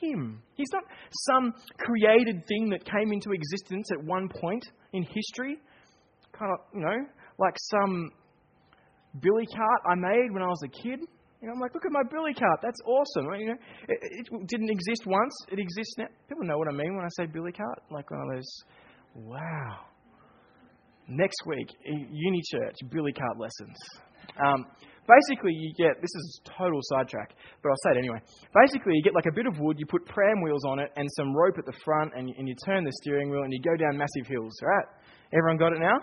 Him. 0.00 0.42
He's 0.54 0.68
not 0.72 0.84
some 1.26 1.54
created 1.78 2.46
thing 2.46 2.70
that 2.70 2.84
came 2.84 3.12
into 3.12 3.30
existence 3.32 3.88
at 3.92 4.04
one 4.04 4.28
point 4.28 4.64
in 4.92 5.02
history, 5.02 5.58
kind 6.32 6.52
of, 6.52 6.58
you 6.74 6.80
know, 6.80 7.06
like 7.38 7.54
some 7.70 8.10
billy 9.20 9.46
cart 9.46 9.80
I 9.90 9.94
made 9.94 10.32
when 10.32 10.42
I 10.42 10.48
was 10.48 10.62
a 10.64 10.82
kid. 10.82 11.00
You 11.40 11.46
know, 11.46 11.54
I'm 11.54 11.60
like, 11.60 11.72
look 11.72 11.86
at 11.86 11.92
my 11.92 12.02
billy 12.10 12.34
cart. 12.34 12.58
That's 12.62 12.80
awesome. 12.84 13.26
You 13.38 13.46
know, 13.54 13.58
it, 13.88 13.98
it, 14.02 14.46
didn't 14.48 14.70
exist 14.70 15.06
once. 15.06 15.32
It 15.52 15.60
exists 15.60 15.94
now. 15.96 16.06
People 16.28 16.44
know 16.44 16.58
what 16.58 16.66
I 16.66 16.72
mean 16.72 16.96
when 16.96 17.04
I 17.04 17.08
say 17.10 17.26
billy 17.26 17.52
cart. 17.52 17.78
Like 17.92 18.10
one 18.10 18.20
of 18.20 18.34
those, 18.34 18.50
wow. 19.14 19.86
Next 21.06 21.38
week, 21.46 21.68
uni 21.84 22.42
church, 22.50 22.76
billy 22.90 23.12
cart 23.12 23.38
lessons. 23.38 23.76
Um, 24.44 24.66
basically, 25.06 25.52
you 25.54 25.72
get 25.78 26.02
this 26.02 26.10
is 26.10 26.40
total 26.58 26.80
sidetrack, 26.82 27.32
but 27.62 27.70
I'll 27.70 27.82
say 27.84 27.96
it 27.96 27.98
anyway. 27.98 28.18
Basically, 28.52 28.94
you 28.94 29.02
get 29.02 29.14
like 29.14 29.30
a 29.30 29.34
bit 29.34 29.46
of 29.46 29.58
wood, 29.60 29.76
you 29.78 29.86
put 29.86 30.04
pram 30.06 30.42
wheels 30.42 30.64
on 30.66 30.80
it, 30.80 30.90
and 30.96 31.08
some 31.16 31.34
rope 31.34 31.56
at 31.56 31.64
the 31.64 31.72
front, 31.84 32.12
and 32.16 32.28
and 32.36 32.48
you 32.48 32.54
turn 32.66 32.84
the 32.84 32.92
steering 33.00 33.30
wheel, 33.30 33.44
and 33.44 33.52
you 33.52 33.60
go 33.62 33.76
down 33.76 33.96
massive 33.96 34.26
hills. 34.26 34.52
Right? 34.60 34.86
Everyone 35.32 35.56
got 35.56 35.72
it 35.72 35.78
now? 35.78 35.98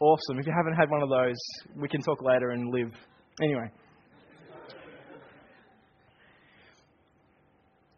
Awesome. 0.00 0.38
If 0.38 0.46
you 0.46 0.52
haven't 0.54 0.74
had 0.74 0.90
one 0.90 1.02
of 1.02 1.08
those, 1.08 1.40
we 1.80 1.88
can 1.88 2.02
talk 2.02 2.22
later 2.22 2.50
and 2.50 2.70
live. 2.70 2.92
Anyway. 3.42 3.70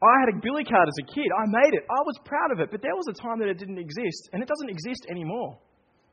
I 0.06 0.20
had 0.20 0.34
a 0.36 0.40
billy 0.40 0.64
cart 0.64 0.88
as 0.88 0.98
a 1.02 1.06
kid. 1.12 1.26
I 1.32 1.46
made 1.46 1.74
it. 1.74 1.84
I 1.90 2.00
was 2.04 2.18
proud 2.24 2.52
of 2.52 2.60
it. 2.60 2.70
But 2.70 2.82
there 2.82 2.94
was 2.94 3.06
a 3.08 3.22
time 3.22 3.38
that 3.40 3.48
it 3.48 3.58
didn't 3.58 3.78
exist, 3.78 4.30
and 4.32 4.42
it 4.42 4.48
doesn't 4.48 4.70
exist 4.70 5.06
anymore. 5.10 5.58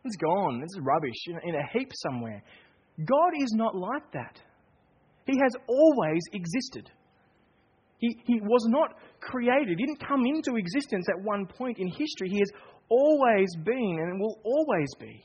It's 0.03 0.15
gone. 0.17 0.61
It's 0.63 0.77
rubbish 0.79 1.27
in, 1.27 1.39
in 1.49 1.55
a 1.55 1.67
heap 1.71 1.91
somewhere. 2.03 2.43
God 3.05 3.31
is 3.39 3.51
not 3.53 3.75
like 3.75 4.11
that. 4.13 4.41
He 5.25 5.37
has 5.41 5.53
always 5.67 6.21
existed. 6.33 6.91
He, 7.99 8.17
he 8.25 8.41
was 8.41 8.65
not 8.67 8.95
created. 9.21 9.69
He 9.69 9.85
didn't 9.85 10.05
come 10.05 10.25
into 10.25 10.57
existence 10.57 11.07
at 11.09 11.23
one 11.23 11.45
point 11.45 11.77
in 11.79 11.87
history. 11.87 12.29
He 12.29 12.39
has 12.39 12.51
always 12.89 13.55
been 13.63 13.97
and 13.99 14.19
will 14.19 14.39
always 14.43 14.89
be. 14.99 15.23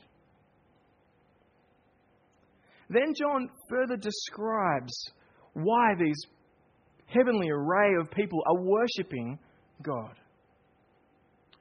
Then 2.89 3.13
John 3.13 3.49
further 3.69 3.97
describes 3.97 4.93
why 5.53 5.93
these 5.99 6.21
heavenly 7.13 7.49
array 7.49 7.95
of 7.99 8.11
people 8.11 8.41
are 8.47 8.61
worshipping 8.61 9.39
God. 9.81 10.15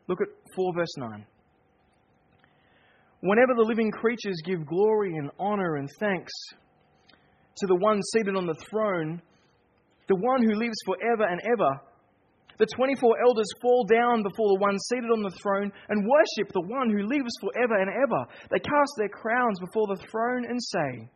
Look 0.07 0.21
at 0.21 0.29
4 0.55 0.75
verse 0.75 0.97
9. 0.97 1.27
Whenever 3.21 3.55
the 3.55 3.67
living 3.67 3.91
creatures 3.91 4.41
give 4.45 4.67
glory 4.67 5.17
and 5.17 5.31
honor 5.39 5.77
and 5.77 5.89
thanks 5.99 6.33
to 7.57 7.67
the 7.67 7.75
one 7.75 8.01
seated 8.15 8.37
on 8.37 8.47
the 8.47 8.55
throne, 8.71 9.21
the 10.09 10.15
one 10.15 10.43
who 10.43 10.55
lives 10.55 10.77
forever 10.87 11.25
and 11.25 11.41
ever, 11.45 11.81
the 12.59 12.67
24 12.75 13.17
elders 13.25 13.47
fall 13.61 13.85
down 13.85 14.23
before 14.23 14.49
the 14.49 14.61
one 14.61 14.79
seated 14.91 15.11
on 15.11 15.23
the 15.23 15.37
throne 15.43 15.71
and 15.89 16.09
worship 16.09 16.53
the 16.53 16.67
one 16.67 16.91
who 16.91 17.07
lives 17.07 17.31
forever 17.41 17.79
and 17.81 17.91
ever. 17.91 18.27
They 18.51 18.59
cast 18.59 18.93
their 18.99 19.09
crowns 19.09 19.61
before 19.61 19.87
the 19.89 20.03
throne 20.11 20.45
and 20.49 20.59
say, 20.63 21.09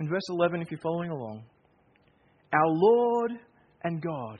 in 0.00 0.08
verse 0.08 0.28
11, 0.30 0.62
if 0.62 0.70
you're 0.70 0.80
following 0.80 1.10
along, 1.10 1.44
Our 2.56 2.68
Lord 2.68 3.32
and 3.84 4.00
God, 4.00 4.38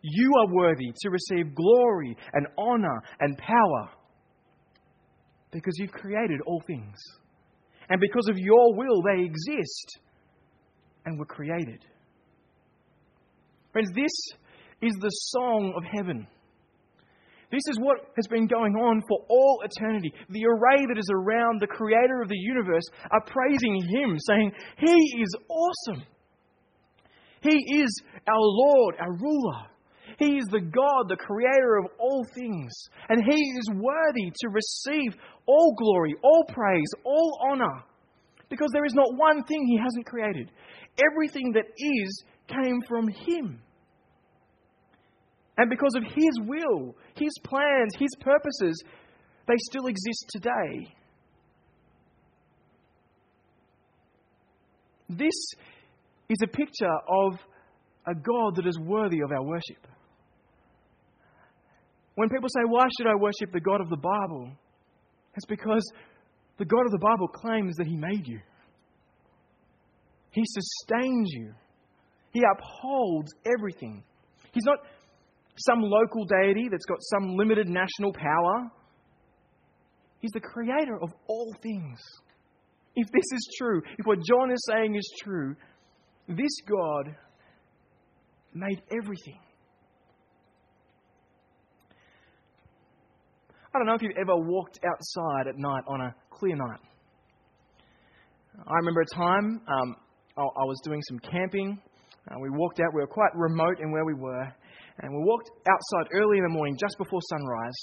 you 0.00 0.32
are 0.38 0.54
worthy 0.54 0.92
to 1.02 1.10
receive 1.10 1.54
glory 1.54 2.16
and 2.32 2.46
honor 2.58 3.02
and 3.20 3.36
power 3.38 3.90
because 5.50 5.74
you've 5.78 5.92
created 5.92 6.40
all 6.46 6.62
things. 6.66 6.96
And 7.88 8.00
because 8.00 8.28
of 8.28 8.38
your 8.38 8.74
will, 8.74 9.02
they 9.02 9.22
exist 9.22 9.98
and 11.04 11.18
were 11.18 11.26
created. 11.26 11.84
Friends, 13.72 13.90
this 13.94 14.12
is 14.80 14.94
the 15.00 15.10
song 15.10 15.74
of 15.76 15.84
heaven. 15.84 16.26
This 17.50 17.62
is 17.68 17.78
what 17.80 17.98
has 18.16 18.26
been 18.26 18.46
going 18.46 18.74
on 18.74 19.02
for 19.08 19.24
all 19.28 19.62
eternity. 19.64 20.12
The 20.28 20.44
array 20.44 20.86
that 20.88 20.98
is 20.98 21.08
around 21.12 21.60
the 21.60 21.66
creator 21.66 22.20
of 22.20 22.28
the 22.28 22.38
universe 22.38 22.84
are 23.10 23.20
praising 23.20 23.76
him, 23.76 24.18
saying, 24.18 24.52
He 24.78 25.22
is 25.22 25.36
awesome. 25.48 26.04
He 27.44 27.82
is 27.82 28.02
our 28.26 28.40
Lord, 28.40 28.94
our 28.98 29.12
ruler. 29.12 29.66
He 30.18 30.38
is 30.38 30.46
the 30.46 30.60
God, 30.60 31.08
the 31.08 31.16
creator 31.16 31.76
of 31.76 31.90
all 31.98 32.24
things. 32.34 32.72
And 33.10 33.22
He 33.22 33.38
is 33.38 33.68
worthy 33.74 34.32
to 34.40 34.48
receive 34.48 35.14
all 35.46 35.74
glory, 35.76 36.14
all 36.22 36.44
praise, 36.48 36.88
all 37.04 37.38
honor. 37.50 37.84
Because 38.48 38.70
there 38.72 38.86
is 38.86 38.94
not 38.94 39.14
one 39.16 39.44
thing 39.44 39.66
He 39.66 39.78
hasn't 39.78 40.06
created. 40.06 40.50
Everything 41.12 41.52
that 41.52 41.66
is 41.76 42.24
came 42.48 42.80
from 42.88 43.08
Him. 43.08 43.60
And 45.58 45.68
because 45.68 45.94
of 45.96 46.04
His 46.04 46.40
will, 46.46 46.96
His 47.14 47.32
plans, 47.44 47.92
His 47.98 48.14
purposes, 48.20 48.82
they 49.46 49.56
still 49.58 49.86
exist 49.86 50.30
today. 50.30 50.94
This 55.10 55.34
is 56.28 56.38
a 56.42 56.46
picture 56.46 56.86
of 56.86 57.38
a 58.06 58.14
God 58.14 58.56
that 58.56 58.66
is 58.66 58.78
worthy 58.78 59.20
of 59.20 59.30
our 59.30 59.42
worship. 59.42 59.86
When 62.14 62.28
people 62.28 62.48
say, 62.48 62.62
Why 62.66 62.86
should 62.96 63.06
I 63.06 63.14
worship 63.14 63.52
the 63.52 63.60
God 63.60 63.80
of 63.80 63.88
the 63.88 63.96
Bible? 63.96 64.50
It's 65.36 65.46
because 65.46 65.82
the 66.58 66.64
God 66.64 66.84
of 66.86 66.92
the 66.92 66.98
Bible 66.98 67.28
claims 67.28 67.76
that 67.76 67.86
He 67.86 67.96
made 67.96 68.26
you, 68.26 68.40
He 70.30 70.42
sustains 70.46 71.30
you, 71.32 71.52
He 72.32 72.42
upholds 72.52 73.32
everything. 73.46 74.04
He's 74.52 74.64
not 74.64 74.78
some 75.56 75.80
local 75.82 76.24
deity 76.24 76.68
that's 76.70 76.84
got 76.84 76.98
some 77.00 77.36
limited 77.36 77.68
national 77.68 78.12
power. 78.12 78.70
He's 80.20 80.32
the 80.32 80.40
creator 80.40 80.98
of 81.02 81.12
all 81.26 81.54
things. 81.62 81.98
If 82.96 83.08
this 83.08 83.24
is 83.32 83.54
true, 83.58 83.82
if 83.98 84.06
what 84.06 84.18
John 84.24 84.50
is 84.52 84.64
saying 84.70 84.94
is 84.94 85.12
true, 85.22 85.56
this 86.28 86.52
God 86.66 87.14
made 88.54 88.82
everything. 88.90 89.38
I 93.74 93.78
don't 93.78 93.86
know 93.86 93.94
if 93.94 94.02
you've 94.02 94.16
ever 94.16 94.36
walked 94.36 94.78
outside 94.86 95.48
at 95.48 95.58
night 95.58 95.82
on 95.88 96.00
a 96.00 96.14
clear 96.30 96.54
night. 96.54 96.80
I 98.56 98.74
remember 98.76 99.00
a 99.00 99.14
time 99.16 99.60
um, 99.66 99.96
I, 100.36 100.42
I, 100.42 100.64
was 100.64 100.80
doing 100.84 101.02
some 101.08 101.18
camping. 101.18 101.80
Uh, 102.30 102.38
we 102.40 102.50
walked 102.50 102.78
out, 102.78 102.94
we 102.94 103.00
were 103.00 103.08
quite 103.08 103.34
remote 103.34 103.80
in 103.80 103.90
where 103.90 104.04
we 104.04 104.14
were, 104.14 104.44
and 105.00 105.12
we 105.12 105.24
walked 105.24 105.50
outside 105.68 106.14
early 106.14 106.38
in 106.38 106.44
the 106.44 106.50
morning, 106.50 106.76
just 106.78 106.96
before 106.98 107.18
sunrise, 107.28 107.74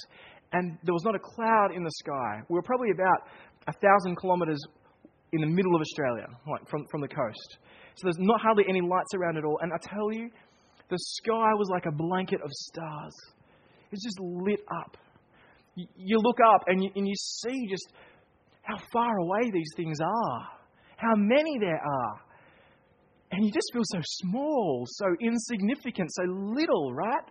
and 0.53 0.77
there 0.83 0.93
was 0.93 1.03
not 1.03 1.13
a 1.13 1.19
cloud 1.19 1.75
in 1.75 1.83
the 1.83 1.91
sky. 1.99 2.39
We 2.47 2.55
were 2.55 2.63
probably 2.63 2.91
about 2.91 3.27
a 3.67 3.73
thousand 3.73 4.15
kilometres 4.21 4.59
in 5.33 5.41
the 5.41 5.47
middle 5.47 5.75
of 5.75 5.81
Australia, 5.81 6.27
like 6.49 6.69
from, 6.69 6.85
from 6.89 7.01
the 7.01 7.09
coast. 7.09 7.57
So 7.95 8.03
there's 8.03 8.19
not 8.19 8.41
hardly 8.41 8.63
any 8.67 8.81
lights 8.81 9.13
around 9.15 9.37
at 9.37 9.45
all. 9.45 9.59
And 9.61 9.71
I 9.73 9.77
tell 9.81 10.11
you, 10.11 10.29
the 10.89 10.97
sky 10.97 11.53
was 11.55 11.69
like 11.71 11.85
a 11.85 11.91
blanket 11.91 12.39
of 12.43 12.49
stars. 12.51 13.13
It's 13.91 14.03
just 14.03 14.19
lit 14.19 14.59
up. 14.81 14.97
You, 15.75 16.17
look 16.19 16.37
up 16.53 16.63
and 16.67 16.83
you, 16.83 16.89
and 16.95 17.07
you 17.07 17.13
see 17.15 17.67
just 17.69 17.93
how 18.61 18.77
far 18.91 19.17
away 19.17 19.51
these 19.51 19.69
things 19.75 19.99
are, 20.01 20.47
how 20.97 21.15
many 21.15 21.57
there 21.59 21.81
are. 21.81 22.21
And 23.31 23.45
you 23.45 23.51
just 23.51 23.71
feel 23.71 23.83
so 23.85 23.99
small, 24.03 24.83
so 24.85 25.05
insignificant, 25.21 26.11
so 26.13 26.23
little, 26.27 26.93
right? 26.93 27.23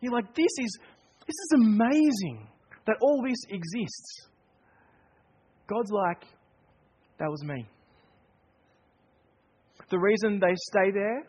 You're 0.00 0.12
like, 0.12 0.32
this 0.34 0.52
is, 0.60 0.78
this 1.26 1.34
is 1.34 1.52
amazing 1.56 2.48
that 2.86 2.96
all 3.02 3.22
this 3.26 3.38
exists. 3.50 4.28
God's 5.66 5.90
like, 5.90 6.22
that 7.18 7.28
was 7.28 7.42
me. 7.44 7.66
The 9.90 9.98
reason 9.98 10.38
they 10.38 10.54
stay 10.70 10.90
there 10.92 11.20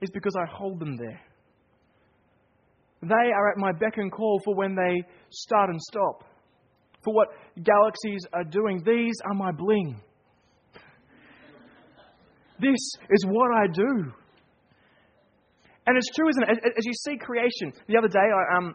is 0.00 0.10
because 0.10 0.34
I 0.36 0.50
hold 0.50 0.80
them 0.80 0.96
there. 0.96 1.20
They 3.02 3.32
are 3.34 3.50
at 3.50 3.58
my 3.58 3.72
beck 3.72 3.96
and 3.96 4.10
call 4.10 4.40
for 4.44 4.54
when 4.54 4.74
they 4.74 5.02
start 5.30 5.70
and 5.70 5.80
stop, 5.80 6.24
for 7.04 7.12
what 7.12 7.28
galaxies 7.62 8.24
are 8.32 8.44
doing. 8.44 8.82
These 8.84 9.16
are 9.24 9.34
my 9.34 9.50
bling. 9.50 10.00
This 12.60 12.78
is 13.10 13.26
what 13.26 13.50
I 13.56 13.66
do. 13.72 14.12
And 15.84 15.96
it's 15.96 16.08
true, 16.14 16.28
isn't 16.28 16.44
it? 16.44 16.58
As 16.78 16.86
you 16.86 16.92
see 16.94 17.16
creation, 17.16 17.72
the 17.88 17.98
other 17.98 18.06
day 18.06 18.20
I 18.20 18.56
um, 18.56 18.74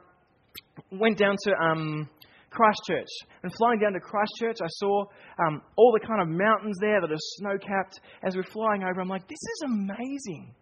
went 0.92 1.18
down 1.18 1.38
to 1.46 1.54
um, 1.64 2.10
Christchurch. 2.58 3.14
And 3.44 3.54
flying 3.54 3.80
down 3.80 3.94
to 3.94 4.00
Christchurch, 4.00 4.58
I 4.62 4.68
saw 4.82 5.06
um, 5.46 5.62
all 5.76 5.94
the 5.94 6.06
kind 6.06 6.22
of 6.22 6.28
mountains 6.28 6.78
there 6.82 7.00
that 7.02 7.12
are 7.12 7.24
snow 7.38 7.58
capped. 7.62 8.02
As 8.24 8.36
we're 8.36 8.50
flying 8.50 8.84
over, 8.84 9.00
I'm 9.00 9.08
like, 9.08 9.28
this 9.28 9.38
is 9.38 9.62
amazing. 9.66 10.56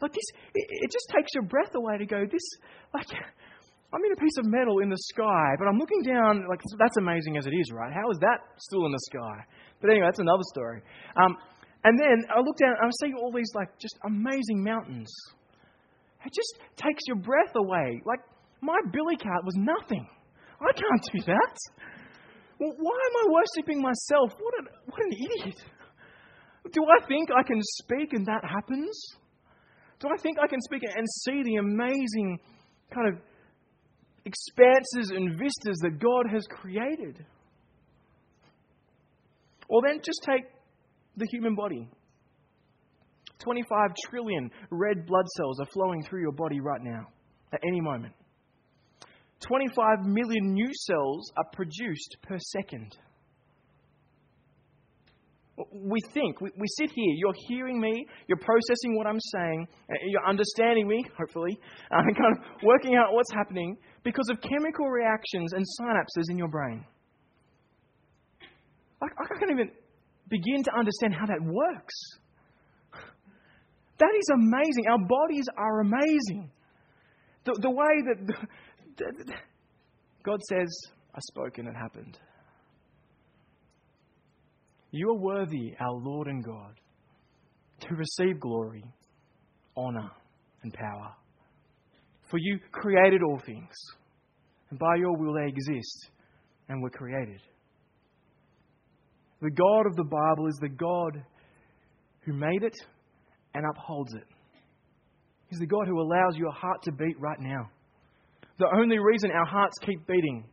Like, 0.00 0.12
this, 0.12 0.28
it, 0.54 0.66
it 0.68 0.90
just 0.92 1.08
takes 1.14 1.32
your 1.32 1.44
breath 1.44 1.72
away 1.74 1.96
to 1.96 2.06
go, 2.06 2.26
this, 2.30 2.44
like, 2.92 3.06
I'm 3.92 4.04
in 4.04 4.12
a 4.12 4.20
piece 4.20 4.36
of 4.38 4.44
metal 4.46 4.80
in 4.80 4.88
the 4.88 4.98
sky, 5.14 5.56
but 5.58 5.68
I'm 5.68 5.78
looking 5.78 6.02
down, 6.02 6.44
like, 6.48 6.60
that's 6.78 6.96
amazing 6.98 7.36
as 7.36 7.46
it 7.46 7.54
is, 7.54 7.72
right? 7.72 7.92
How 7.92 8.10
is 8.10 8.18
that 8.20 8.40
still 8.58 8.84
in 8.84 8.92
the 8.92 9.02
sky? 9.12 9.44
But 9.80 9.90
anyway, 9.90 10.06
that's 10.06 10.20
another 10.20 10.44
story. 10.52 10.82
Um, 11.16 11.36
and 11.84 11.98
then 11.98 12.24
I 12.34 12.40
look 12.40 12.56
down 12.58 12.70
and 12.76 12.84
I'm 12.84 12.92
seeing 13.00 13.14
all 13.14 13.32
these, 13.32 13.50
like, 13.54 13.78
just 13.78 13.96
amazing 14.04 14.62
mountains. 14.62 15.12
It 16.24 16.32
just 16.32 16.54
takes 16.76 17.02
your 17.06 17.16
breath 17.16 17.52
away. 17.56 18.00
Like, 18.04 18.20
my 18.60 18.78
billy 18.92 19.16
cart 19.16 19.44
was 19.44 19.56
nothing. 19.56 20.06
I 20.62 20.72
can't 20.72 21.02
do 21.12 21.20
that. 21.26 21.56
Well, 22.58 22.74
why 22.78 22.98
am 23.08 23.16
I 23.26 23.34
worshipping 23.34 23.82
myself? 23.82 24.32
What 24.38 24.54
an, 24.58 24.66
what 24.86 25.02
an 25.02 25.12
idiot. 25.12 25.60
Do 26.72 26.84
I 26.84 27.04
think 27.06 27.30
I 27.36 27.42
can 27.42 27.58
speak 27.60 28.12
and 28.12 28.24
that 28.26 28.44
happens? 28.44 28.96
Do 29.98 30.08
I 30.08 30.16
think 30.22 30.38
I 30.42 30.46
can 30.46 30.60
speak 30.62 30.82
and 30.84 31.06
see 31.24 31.42
the 31.42 31.56
amazing 31.56 32.38
kind 32.94 33.08
of 33.08 33.20
expanses 34.24 35.10
and 35.10 35.38
vistas 35.38 35.78
that 35.82 35.98
God 35.98 36.26
has 36.32 36.46
created? 36.48 37.24
Or 39.68 39.80
then 39.84 40.00
just 40.04 40.22
take 40.24 40.44
the 41.16 41.26
human 41.30 41.54
body. 41.54 41.88
25 43.40 43.90
trillion 44.08 44.50
red 44.70 45.06
blood 45.06 45.26
cells 45.36 45.58
are 45.60 45.66
flowing 45.72 46.04
through 46.04 46.20
your 46.20 46.32
body 46.32 46.60
right 46.60 46.82
now, 46.82 47.08
at 47.52 47.60
any 47.66 47.80
moment. 47.80 48.12
25 49.42 50.06
million 50.06 50.52
new 50.52 50.70
cells 50.86 51.30
are 51.36 51.44
produced 51.52 52.16
per 52.22 52.38
second. 52.38 52.96
We 55.70 56.00
think, 56.14 56.40
we, 56.40 56.50
we 56.56 56.66
sit 56.78 56.90
here, 56.90 57.14
you're 57.16 57.34
hearing 57.48 57.80
me, 57.80 58.06
you're 58.26 58.38
processing 58.38 58.96
what 58.96 59.06
I'm 59.06 59.20
saying, 59.20 59.68
you're 60.06 60.26
understanding 60.26 60.88
me, 60.88 61.04
hopefully, 61.18 61.58
uh, 61.90 61.98
and 62.06 62.16
kind 62.16 62.36
of 62.36 62.62
working 62.62 62.94
out 62.96 63.12
what's 63.12 63.32
happening 63.32 63.76
because 64.02 64.28
of 64.30 64.40
chemical 64.40 64.86
reactions 64.88 65.52
and 65.52 65.64
synapses 65.80 66.30
in 66.30 66.38
your 66.38 66.48
brain. 66.48 66.84
I, 69.02 69.06
I 69.06 69.38
can't 69.38 69.50
even 69.50 69.70
begin 70.28 70.62
to 70.64 70.72
understand 70.76 71.14
how 71.14 71.26
that 71.26 71.42
works. 71.42 71.94
That 73.98 74.10
is 74.18 74.28
amazing. 74.34 74.86
Our 74.90 74.98
bodies 75.06 75.44
are 75.56 75.80
amazing. 75.80 76.50
The, 77.44 77.58
the 77.60 77.70
way 77.70 78.02
that 78.06 78.48
God 80.24 80.40
says, 80.48 80.68
I 81.14 81.20
spoke 81.30 81.58
and 81.58 81.68
it 81.68 81.74
happened. 81.74 82.18
You 84.90 85.10
are 85.10 85.18
worthy, 85.18 85.74
our 85.80 85.94
Lord 85.94 86.28
and 86.28 86.44
God, 86.44 86.74
to 87.80 87.94
receive 87.94 88.38
glory, 88.38 88.84
honor, 89.76 90.10
and 90.62 90.72
power. 90.72 91.14
For 92.30 92.38
you 92.38 92.58
created 92.70 93.22
all 93.22 93.40
things, 93.44 93.74
and 94.70 94.78
by 94.78 94.96
your 94.96 95.16
will 95.16 95.34
they 95.34 95.48
exist 95.48 96.10
and 96.68 96.82
were 96.82 96.90
created. 96.90 97.40
The 99.40 99.50
God 99.50 99.86
of 99.86 99.96
the 99.96 100.04
Bible 100.04 100.46
is 100.46 100.58
the 100.60 100.68
God 100.68 101.22
who 102.20 102.32
made 102.32 102.62
it 102.62 102.76
and 103.54 103.64
upholds 103.66 104.14
it. 104.14 104.24
He's 105.48 105.58
the 105.58 105.66
God 105.66 105.86
who 105.86 106.00
allows 106.00 106.36
your 106.36 106.52
heart 106.52 106.82
to 106.84 106.92
beat 106.92 107.18
right 107.18 107.40
now. 107.40 107.68
The 108.62 108.78
only 108.78 109.00
reason 109.00 109.32
our 109.32 109.44
hearts 109.44 109.76
keep 109.84 110.06
beating, 110.06 110.44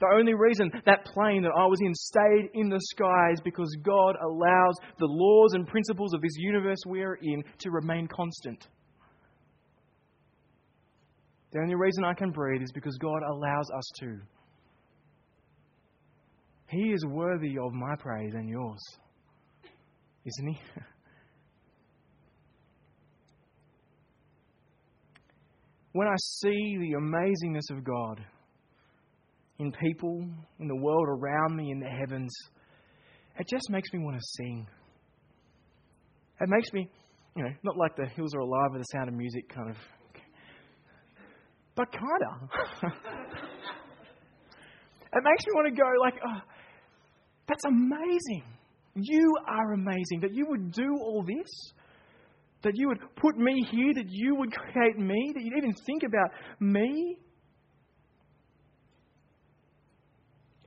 the 0.00 0.14
only 0.18 0.34
reason 0.34 0.70
that 0.84 1.06
plane 1.06 1.42
that 1.44 1.52
I 1.56 1.64
was 1.64 1.80
in 1.80 1.94
stayed 1.94 2.50
in 2.52 2.68
the 2.68 2.78
sky 2.78 3.30
is 3.32 3.40
because 3.40 3.74
God 3.82 4.16
allows 4.22 4.74
the 4.98 5.06
laws 5.06 5.54
and 5.54 5.66
principles 5.66 6.12
of 6.12 6.20
this 6.20 6.36
universe 6.36 6.80
we 6.86 7.00
are 7.00 7.14
in 7.22 7.42
to 7.60 7.70
remain 7.70 8.06
constant. 8.06 8.68
The 11.52 11.60
only 11.60 11.74
reason 11.74 12.04
I 12.04 12.12
can 12.12 12.32
breathe 12.32 12.60
is 12.60 12.70
because 12.70 12.98
God 12.98 13.22
allows 13.22 13.70
us 13.74 13.90
to. 14.00 14.18
He 16.68 16.92
is 16.92 17.06
worthy 17.06 17.56
of 17.56 17.72
my 17.72 17.96
praise 17.98 18.34
and 18.34 18.46
yours, 18.46 18.82
isn't 20.26 20.48
he? 20.48 20.60
when 25.92 26.08
I 26.08 26.16
see 26.16 26.78
the 26.78 26.94
amazingness 26.98 27.70
of 27.76 27.84
God 27.84 28.24
in 29.58 29.72
people, 29.72 30.24
in 30.58 30.68
the 30.68 30.76
world 30.76 31.06
around 31.08 31.56
me, 31.56 31.70
in 31.70 31.78
the 31.78 31.88
heavens, 31.88 32.32
it 33.38 33.46
just 33.48 33.70
makes 33.70 33.92
me 33.92 34.00
want 34.00 34.16
to 34.16 34.22
sing. 34.36 34.66
It 36.40 36.48
makes 36.48 36.72
me, 36.72 36.90
you 37.36 37.44
know, 37.44 37.50
not 37.62 37.76
like 37.76 37.94
the 37.96 38.06
hills 38.06 38.34
are 38.34 38.40
alive 38.40 38.70
with 38.72 38.80
the 38.80 38.86
sound 38.92 39.08
of 39.08 39.14
music 39.14 39.48
kind 39.48 39.70
of, 39.70 39.76
but 41.74 41.92
kind 41.92 42.22
of. 42.30 42.48
it 45.12 45.22
makes 45.22 45.46
me 45.46 45.52
want 45.54 45.74
to 45.74 45.80
go 45.80 45.88
like, 46.00 46.14
oh, 46.26 46.40
that's 47.48 47.64
amazing. 47.64 48.44
You 48.94 49.36
are 49.46 49.72
amazing 49.72 50.20
that 50.22 50.34
you 50.34 50.46
would 50.48 50.72
do 50.72 50.96
all 51.00 51.22
this 51.22 51.72
that 52.62 52.72
you 52.76 52.88
would 52.88 53.00
put 53.16 53.36
me 53.36 53.66
here, 53.70 53.94
that 53.94 54.08
you 54.08 54.34
would 54.36 54.52
create 54.52 54.98
me, 54.98 55.32
that 55.34 55.42
you'd 55.42 55.56
even 55.56 55.74
think 55.86 56.02
about 56.02 56.30
me. 56.60 57.16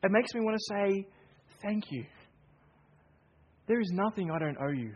It 0.04 0.12
makes 0.12 0.34
me 0.34 0.42
want 0.42 0.58
to 0.58 0.76
say, 0.76 1.08
Thank 1.62 1.86
you. 1.90 2.06
There 3.68 3.80
is 3.80 3.90
nothing 3.92 4.30
I 4.30 4.38
don't 4.38 4.58
owe 4.62 4.72
you. 4.72 4.94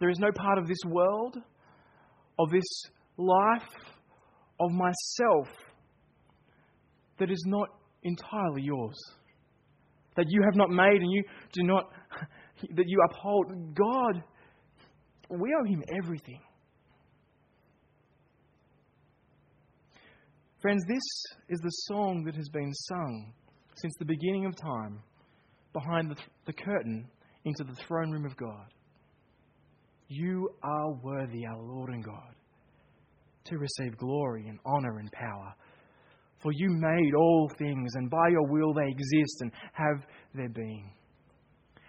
There 0.00 0.10
is 0.10 0.18
no 0.18 0.30
part 0.32 0.58
of 0.58 0.66
this 0.66 0.80
world, 0.84 1.36
of 2.38 2.50
this 2.50 2.82
life, 3.16 3.62
of 4.60 4.70
myself 4.70 5.48
that 7.18 7.30
is 7.30 7.42
not 7.46 7.68
entirely 8.02 8.62
yours. 8.62 8.96
That 10.16 10.26
you 10.28 10.42
have 10.44 10.56
not 10.56 10.70
made 10.70 11.00
and 11.00 11.10
you 11.10 11.22
do 11.52 11.62
not, 11.62 11.84
that 12.74 12.84
you 12.86 12.98
uphold. 13.08 13.74
God 13.74 14.22
we 15.40 15.54
owe 15.58 15.64
him 15.64 15.82
everything. 16.02 16.40
Friends, 20.60 20.84
this 20.86 21.02
is 21.48 21.58
the 21.60 21.70
song 21.88 22.22
that 22.24 22.36
has 22.36 22.48
been 22.50 22.72
sung 22.72 23.32
since 23.74 23.92
the 23.98 24.04
beginning 24.04 24.46
of 24.46 24.54
time 24.54 25.02
behind 25.72 26.10
the, 26.10 26.16
the 26.46 26.52
curtain 26.52 27.08
into 27.44 27.64
the 27.64 27.74
throne 27.86 28.10
room 28.10 28.24
of 28.24 28.36
God. 28.36 28.66
You 30.08 30.50
are 30.62 30.92
worthy, 31.02 31.46
our 31.46 31.60
Lord 31.60 31.90
and 31.90 32.04
God, 32.04 32.34
to 33.46 33.58
receive 33.58 33.96
glory 33.96 34.46
and 34.46 34.58
honor 34.64 34.98
and 34.98 35.10
power. 35.10 35.54
For 36.42 36.52
you 36.52 36.68
made 36.70 37.14
all 37.16 37.50
things, 37.58 37.94
and 37.94 38.10
by 38.10 38.28
your 38.28 38.46
will 38.46 38.74
they 38.74 38.88
exist 38.88 39.40
and 39.40 39.50
have 39.72 40.06
their 40.34 40.50
being. 40.50 40.92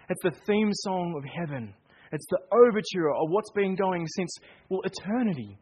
It's 0.08 0.22
the 0.22 0.32
theme 0.46 0.70
song 0.72 1.14
of 1.16 1.24
heaven. 1.24 1.74
It's 2.14 2.26
the 2.30 2.38
overture 2.52 3.10
of 3.10 3.28
what's 3.28 3.50
been 3.50 3.74
going 3.74 4.06
since, 4.06 4.32
well, 4.68 4.82
eternity. 4.84 5.58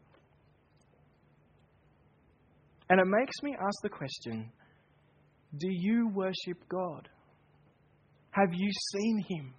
And 2.90 3.00
it 3.00 3.06
makes 3.06 3.34
me 3.42 3.56
ask 3.58 3.80
the 3.82 3.88
question 3.88 4.52
do 5.58 5.68
you 5.70 6.10
worship 6.14 6.58
God? 6.68 7.08
Have 8.32 8.50
you 8.52 8.70
seen 8.92 9.24
Him? 9.30 9.54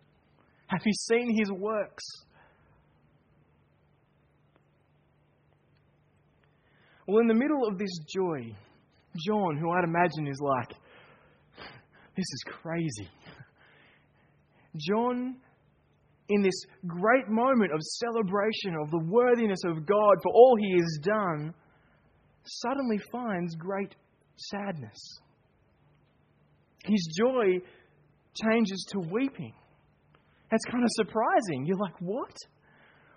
Have 0.68 0.82
you 0.86 0.94
seen 0.94 1.36
His 1.36 1.52
works? 1.52 2.04
Well, 7.08 7.22
in 7.22 7.28
the 7.28 7.34
middle 7.34 7.68
of 7.68 7.80
this 7.80 7.98
joy, 8.16 8.56
John, 9.26 9.58
who 9.58 9.72
I'd 9.72 9.84
imagine 9.84 10.28
is 10.28 10.40
like, 10.40 10.78
this 12.16 12.26
is 12.26 12.44
crazy. 12.62 13.10
John, 14.78 15.38
in 16.30 16.42
this 16.42 16.66
great 16.88 17.28
moment 17.28 17.72
of 17.74 17.82
celebration 17.82 18.76
of 18.82 18.92
the 18.92 19.04
worthiness 19.10 19.60
of 19.66 19.86
God 19.86 20.16
for 20.24 20.32
all 20.34 20.56
he 20.60 20.74
has 20.74 21.00
done, 21.02 21.54
suddenly 22.46 23.00
finds 23.12 23.56
great 23.56 23.96
sadness. 24.38 25.20
His 26.86 27.14
joy 27.18 27.60
changes 28.42 28.86
to 28.92 29.00
weeping. 29.12 29.54
That's 30.52 30.66
kind 30.66 30.84
of 30.84 30.90
surprising. 30.94 31.66
You're 31.66 31.78
like, 31.78 31.96
what? 32.00 32.36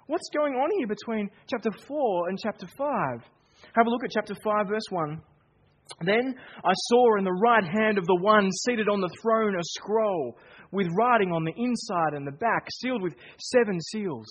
What's 0.07 0.29
going 0.35 0.55
on 0.55 0.71
here 0.79 0.87
between 0.87 1.29
chapter 1.51 1.71
4 1.87 2.29
and 2.29 2.39
chapter 2.43 2.67
5? 2.67 2.89
Have 3.75 3.87
a 3.87 3.91
look 3.91 4.05
at 4.05 4.11
chapter 4.11 4.35
5, 4.35 4.69
verse 4.69 4.85
1. 4.91 5.21
Then 6.05 6.35
I 6.65 6.73
saw 6.75 7.17
in 7.19 7.25
the 7.25 7.33
right 7.33 7.65
hand 7.65 7.99
of 7.99 8.07
the 8.07 8.19
one 8.21 8.51
seated 8.67 8.89
on 8.89 9.01
the 9.01 9.11
throne 9.23 9.55
a 9.55 9.63
scroll 9.63 10.37
with 10.73 10.89
writing 10.99 11.33
on 11.33 11.45
the 11.45 11.55
inside 11.57 12.15
and 12.15 12.27
the 12.27 12.33
back, 12.33 12.67
sealed 12.81 13.03
with 13.03 13.15
seven 13.39 13.81
seals. 13.81 14.27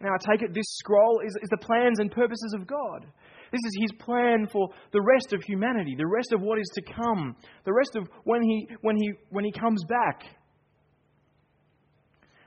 Now, 0.00 0.10
I 0.10 0.32
take 0.32 0.42
it 0.42 0.52
this 0.52 0.66
scroll 0.66 1.20
is, 1.24 1.36
is 1.40 1.48
the 1.48 1.56
plans 1.56 2.00
and 2.00 2.10
purposes 2.10 2.54
of 2.54 2.66
God. 2.66 3.06
This 3.52 3.60
is 3.64 3.76
his 3.80 3.92
plan 4.00 4.48
for 4.50 4.68
the 4.92 5.00
rest 5.00 5.32
of 5.32 5.42
humanity, 5.42 5.94
the 5.96 6.06
rest 6.06 6.32
of 6.32 6.40
what 6.40 6.58
is 6.58 6.70
to 6.74 6.82
come, 6.82 7.36
the 7.64 7.72
rest 7.72 7.96
of 7.96 8.08
when 8.24 8.42
he, 8.42 8.68
when 8.80 8.96
he, 8.96 9.12
when 9.30 9.44
he 9.44 9.52
comes 9.52 9.84
back. 9.88 10.24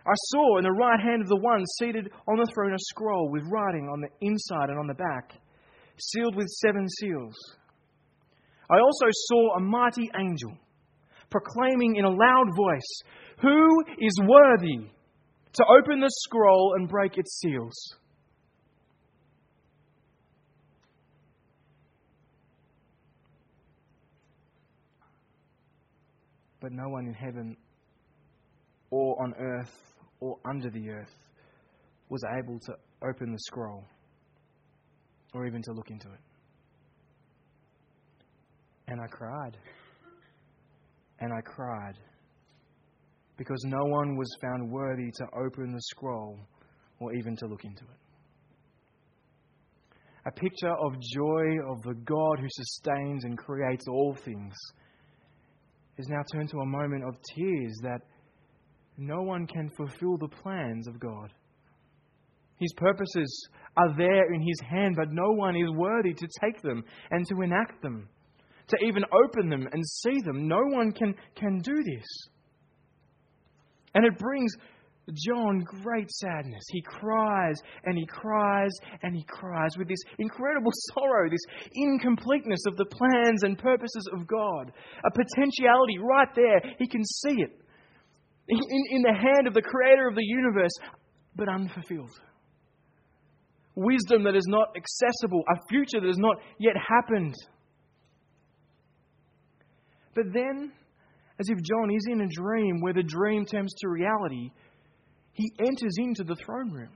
I 0.05 0.13
saw 0.13 0.57
in 0.57 0.63
the 0.63 0.71
right 0.71 0.99
hand 0.99 1.21
of 1.21 1.29
the 1.29 1.37
one 1.37 1.63
seated 1.79 2.11
on 2.27 2.37
the 2.37 2.47
throne 2.53 2.73
a 2.73 2.79
scroll 2.79 3.29
with 3.31 3.43
writing 3.51 3.89
on 3.91 4.01
the 4.01 4.09
inside 4.21 4.69
and 4.69 4.77
on 4.77 4.87
the 4.87 4.93
back, 4.93 5.33
sealed 5.97 6.35
with 6.35 6.47
seven 6.47 6.87
seals. 6.89 7.35
I 8.69 8.79
also 8.79 9.05
saw 9.09 9.55
a 9.55 9.59
mighty 9.59 10.09
angel 10.19 10.57
proclaiming 11.29 11.95
in 11.97 12.05
a 12.05 12.09
loud 12.09 12.47
voice, 12.55 13.01
Who 13.41 13.83
is 13.99 14.19
worthy 14.23 14.89
to 15.53 15.65
open 15.65 15.99
the 15.99 16.11
scroll 16.23 16.73
and 16.77 16.87
break 16.87 17.17
its 17.17 17.39
seals? 17.39 17.95
but 26.65 26.71
no 26.71 26.89
one 26.89 27.05
in 27.05 27.13
heaven 27.13 27.55
or 28.89 29.21
on 29.21 29.35
earth 29.37 29.93
or 30.19 30.35
under 30.49 30.67
the 30.71 30.89
earth 30.89 31.13
was 32.09 32.23
able 32.39 32.57
to 32.57 32.73
open 33.07 33.31
the 33.31 33.37
scroll 33.37 33.83
or 35.35 35.45
even 35.45 35.61
to 35.61 35.73
look 35.73 35.91
into 35.91 36.07
it. 36.07 36.19
And 38.87 39.01
I 39.01 39.07
cried. 39.07 39.57
And 41.19 41.33
I 41.33 41.41
cried 41.41 41.97
because 43.37 43.61
no 43.65 43.83
one 43.83 44.15
was 44.15 44.29
found 44.41 44.71
worthy 44.71 45.11
to 45.11 45.25
open 45.37 45.73
the 45.73 45.81
scroll 45.81 46.39
or 46.99 47.13
even 47.13 47.35
to 47.35 47.47
look 47.47 47.65
into 47.65 47.83
it. 47.83 47.99
A 50.27 50.31
picture 50.31 50.73
of 50.73 50.93
joy 51.13 51.57
of 51.69 51.81
the 51.83 51.95
God 52.05 52.39
who 52.39 52.47
sustains 52.49 53.25
and 53.25 53.37
creates 53.37 53.85
all 53.87 54.15
things 54.23 54.53
is 55.97 56.07
now 56.07 56.21
turned 56.33 56.49
to 56.49 56.59
a 56.59 56.65
moment 56.65 57.03
of 57.03 57.15
tears 57.35 57.77
that 57.83 58.01
no 58.97 59.21
one 59.21 59.45
can 59.47 59.69
fulfill 59.77 60.17
the 60.17 60.29
plans 60.29 60.87
of 60.87 60.99
God. 60.99 61.31
His 62.59 62.73
purposes 62.77 63.49
are 63.77 63.95
there 63.97 64.33
in 64.33 64.41
His 64.41 64.59
hand, 64.69 64.95
but 64.95 65.11
no 65.11 65.31
one 65.31 65.55
is 65.55 65.69
worthy 65.71 66.13
to 66.13 66.27
take 66.41 66.61
them 66.61 66.83
and 67.11 67.25
to 67.27 67.41
enact 67.41 67.81
them, 67.81 68.07
to 68.67 68.77
even 68.83 69.03
open 69.11 69.49
them 69.49 69.67
and 69.71 69.83
see 69.85 70.21
them. 70.21 70.47
No 70.47 70.61
one 70.61 70.91
can, 70.91 71.15
can 71.35 71.59
do 71.59 71.75
this. 71.83 72.05
And 73.93 74.05
it 74.05 74.17
brings 74.17 74.51
John 75.13 75.59
great 75.83 76.09
sadness. 76.09 76.63
He 76.69 76.81
cries 76.81 77.55
and 77.83 77.97
he 77.97 78.05
cries 78.05 78.71
and 79.03 79.15
he 79.15 79.23
cries 79.23 79.77
with 79.77 79.87
this 79.87 80.01
incredible 80.17 80.71
sorrow, 80.93 81.29
this 81.29 81.45
incompleteness 81.73 82.61
of 82.67 82.75
the 82.77 82.85
plans 82.85 83.43
and 83.43 83.57
purposes 83.57 84.09
of 84.13 84.25
God. 84.27 84.71
A 85.05 85.11
potentiality 85.11 85.99
right 85.99 86.29
there. 86.35 86.61
He 86.79 86.87
can 86.87 87.03
see 87.03 87.41
it 87.41 87.61
in, 88.47 88.83
in 88.91 89.01
the 89.01 89.13
hand 89.13 89.47
of 89.47 89.53
the 89.53 89.61
creator 89.61 90.07
of 90.07 90.15
the 90.15 90.25
universe, 90.25 90.73
but 91.35 91.49
unfulfilled. 91.49 92.19
Wisdom 93.75 94.23
that 94.23 94.35
is 94.35 94.47
not 94.47 94.69
accessible, 94.75 95.43
a 95.49 95.59
future 95.69 95.99
that 95.99 96.07
has 96.07 96.17
not 96.17 96.37
yet 96.57 96.75
happened. 96.77 97.35
But 100.15 100.25
then, 100.33 100.71
as 101.39 101.49
if 101.49 101.61
John 101.61 101.91
is 101.93 102.07
in 102.09 102.21
a 102.21 102.27
dream 102.27 102.81
where 102.81 102.93
the 102.93 103.03
dream 103.03 103.45
turns 103.45 103.73
to 103.81 103.89
reality, 103.89 104.51
he 105.33 105.51
enters 105.59 105.95
into 105.97 106.23
the 106.23 106.35
throne 106.35 106.71
room. 106.71 106.91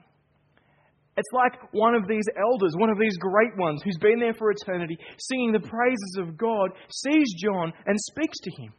It's 1.17 1.29
like 1.33 1.73
one 1.73 1.95
of 1.95 2.07
these 2.07 2.23
elders, 2.41 2.73
one 2.77 2.89
of 2.89 2.97
these 2.97 3.17
great 3.17 3.57
ones 3.57 3.81
who's 3.83 3.97
been 3.99 4.19
there 4.19 4.33
for 4.33 4.51
eternity, 4.51 4.97
singing 5.17 5.51
the 5.51 5.59
praises 5.59 6.17
of 6.17 6.37
God, 6.37 6.71
sees 6.89 7.33
John 7.43 7.73
and 7.85 7.97
speaks 7.99 8.39
to 8.39 8.51
him. 8.61 8.73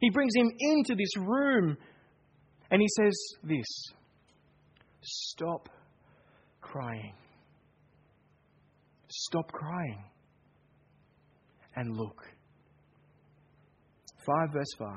He 0.00 0.08
brings 0.08 0.32
him 0.34 0.50
into 0.58 0.94
this 0.94 1.14
room 1.18 1.76
and 2.70 2.80
he 2.80 2.88
says 2.96 3.14
this 3.42 3.66
Stop 5.02 5.68
crying. 6.60 7.14
Stop 9.08 9.50
crying 9.52 10.02
and 11.76 11.96
look. 11.96 12.22
5 14.26 14.52
verse 14.52 14.74
5 14.78 14.88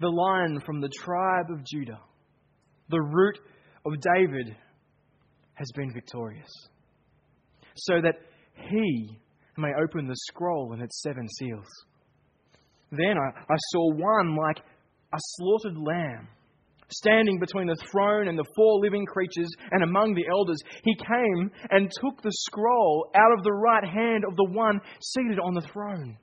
the 0.00 0.08
lion 0.08 0.60
from 0.60 0.80
the 0.80 0.88
tribe 0.88 1.46
of 1.50 1.64
Judah, 1.64 2.00
the 2.90 3.00
root 3.00 3.38
of 3.86 3.92
David, 4.16 4.54
has 5.54 5.70
been 5.76 5.92
victorious, 5.92 6.50
so 7.76 8.00
that 8.02 8.16
he 8.54 9.18
may 9.56 9.70
open 9.82 10.06
the 10.06 10.16
scroll 10.28 10.72
and 10.72 10.82
its 10.82 11.00
seven 11.02 11.28
seals. 11.38 11.68
Then 12.90 13.16
I, 13.16 13.40
I 13.52 13.56
saw 13.70 13.94
one 13.94 14.36
like 14.36 14.58
a 15.12 15.18
slaughtered 15.18 15.78
lamb 15.78 16.28
standing 16.90 17.38
between 17.38 17.66
the 17.66 17.76
throne 17.90 18.28
and 18.28 18.38
the 18.38 18.46
four 18.56 18.80
living 18.80 19.06
creatures 19.06 19.50
and 19.70 19.82
among 19.82 20.14
the 20.14 20.26
elders. 20.30 20.58
He 20.84 20.94
came 20.94 21.50
and 21.70 21.90
took 22.00 22.22
the 22.22 22.32
scroll 22.32 23.10
out 23.14 23.36
of 23.36 23.44
the 23.44 23.52
right 23.52 23.84
hand 23.84 24.24
of 24.28 24.36
the 24.36 24.48
one 24.50 24.80
seated 25.00 25.38
on 25.38 25.54
the 25.54 25.66
throne. 25.72 26.16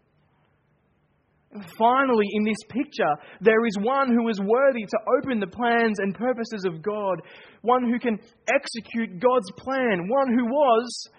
Finally, 1.77 2.27
in 2.31 2.45
this 2.45 2.63
picture, 2.69 3.13
there 3.41 3.65
is 3.65 3.75
one 3.81 4.07
who 4.07 4.29
is 4.29 4.39
worthy 4.39 4.85
to 4.85 4.97
open 5.17 5.39
the 5.39 5.47
plans 5.47 5.99
and 5.99 6.15
purposes 6.15 6.63
of 6.65 6.81
God, 6.81 7.21
one 7.61 7.89
who 7.89 7.99
can 7.99 8.17
execute 8.53 9.19
God's 9.19 9.51
plan, 9.57 10.07
one 10.07 10.33
who 10.33 10.45
was 10.45 11.09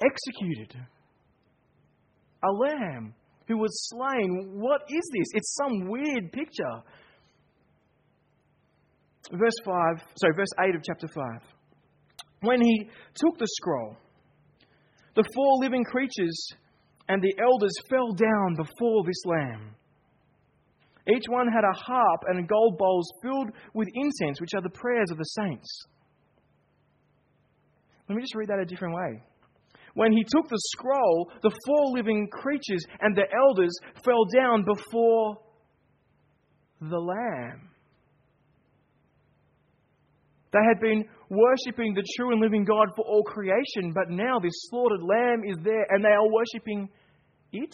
executed. 0.00 0.80
A 2.42 2.50
lamb 2.50 3.14
who 3.48 3.58
was 3.58 3.70
slain. 3.90 4.52
What 4.54 4.82
is 4.88 5.10
this? 5.12 5.26
It's 5.34 5.54
some 5.56 5.90
weird 5.90 6.32
picture. 6.32 6.82
Verse 9.32 9.54
5, 9.64 9.74
sorry, 10.16 10.34
verse 10.34 10.48
8 10.58 10.74
of 10.74 10.82
chapter 10.82 11.06
5. 11.06 11.24
When 12.42 12.60
he 12.60 12.88
took 13.14 13.38
the 13.38 13.46
scroll, 13.56 13.96
the 15.14 15.24
four 15.34 15.58
living 15.60 15.84
creatures 15.84 16.48
and 17.08 17.22
the 17.22 17.34
elders 17.42 17.74
fell 17.88 18.12
down 18.12 18.56
before 18.56 19.04
this 19.04 19.22
lamb. 19.26 19.74
Each 21.08 21.24
one 21.28 21.48
had 21.48 21.64
a 21.64 21.78
harp 21.78 22.20
and 22.28 22.48
gold 22.48 22.78
bowls 22.78 23.10
filled 23.22 23.50
with 23.74 23.88
incense, 23.94 24.40
which 24.40 24.54
are 24.54 24.62
the 24.62 24.70
prayers 24.70 25.10
of 25.10 25.18
the 25.18 25.24
saints. 25.24 25.68
Let 28.08 28.16
me 28.16 28.22
just 28.22 28.34
read 28.34 28.48
that 28.48 28.58
a 28.58 28.64
different 28.64 28.94
way. 28.94 29.22
when 29.94 30.12
he 30.12 30.22
took 30.22 30.48
the 30.48 30.60
scroll, 30.76 31.32
the 31.42 31.50
four 31.66 31.86
living 31.96 32.28
creatures 32.30 32.84
and 33.00 33.16
the 33.16 33.26
elders 33.36 33.72
fell 34.04 34.24
down 34.32 34.64
before 34.64 35.36
the 36.80 36.98
Lamb. 36.98 37.69
They 40.52 40.58
had 40.66 40.80
been 40.80 41.04
worshipping 41.28 41.94
the 41.94 42.04
true 42.16 42.32
and 42.32 42.40
living 42.40 42.64
God 42.64 42.88
for 42.96 43.04
all 43.04 43.22
creation, 43.22 43.92
but 43.94 44.10
now 44.10 44.38
this 44.40 44.52
slaughtered 44.68 45.02
lamb 45.02 45.42
is 45.46 45.56
there 45.62 45.86
and 45.90 46.04
they 46.04 46.08
are 46.08 46.28
worshipping 46.28 46.88
it? 47.52 47.70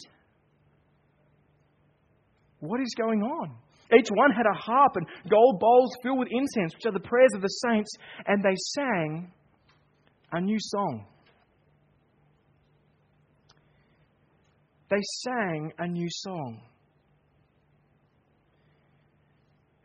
What 2.59 2.79
is 2.79 2.93
going 2.97 3.21
on? 3.21 3.55
Each 3.97 4.09
one 4.13 4.31
had 4.31 4.45
a 4.45 4.57
harp 4.57 4.95
and 4.95 5.07
gold 5.29 5.59
bowls 5.59 5.95
filled 6.03 6.19
with 6.19 6.27
incense, 6.29 6.73
which 6.75 6.85
are 6.85 6.91
the 6.91 6.99
prayers 6.99 7.31
of 7.35 7.41
the 7.41 7.47
saints, 7.47 7.89
and 8.25 8.43
they 8.43 8.55
sang 8.75 9.31
a 10.33 10.41
new 10.41 10.57
song. 10.59 11.05
They 14.89 15.01
sang 15.23 15.71
a 15.79 15.87
new 15.87 16.07
song. 16.09 16.61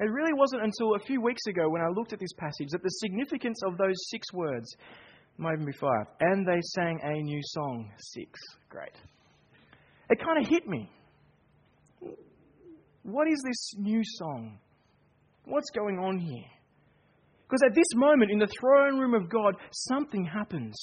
It 0.03 0.11
really 0.11 0.33
wasn't 0.33 0.65
until 0.65 0.97
a 0.97 0.99
few 0.99 1.21
weeks 1.21 1.47
ago 1.47 1.69
when 1.69 1.81
I 1.81 1.87
looked 1.87 2.13
at 2.13 2.19
this 2.19 2.33
passage 2.33 2.71
that 2.73 2.83
the 2.83 2.89
significance 2.89 3.61
of 3.65 3.79
those 3.79 3.95
six 4.11 4.33
words, 4.33 4.75
might 5.39 5.53
even 5.55 5.67
be 5.67 5.73
five, 5.73 6.07
and 6.19 6.45
they 6.45 6.61
sang 6.75 6.99
a 7.05 7.23
new 7.23 7.41
song, 7.45 7.89
six. 8.15 8.29
Great. 8.69 8.97
It 10.11 10.19
kind 10.19 10.45
of 10.45 10.51
hit 10.51 10.67
me. 10.67 10.91
What 13.05 13.29
is 13.29 13.41
this 13.47 13.75
new 13.79 14.01
song? 14.19 14.59
What's 15.45 15.71
going 15.71 15.99
on 16.01 16.19
here? 16.19 16.51
Because 17.45 17.63
at 17.65 17.75
this 17.75 17.95
moment 17.95 18.33
in 18.33 18.41
the 18.41 18.49
throne 18.61 18.99
room 18.99 19.15
of 19.15 19.31
God, 19.31 19.55
something 19.71 20.25
happens. 20.25 20.75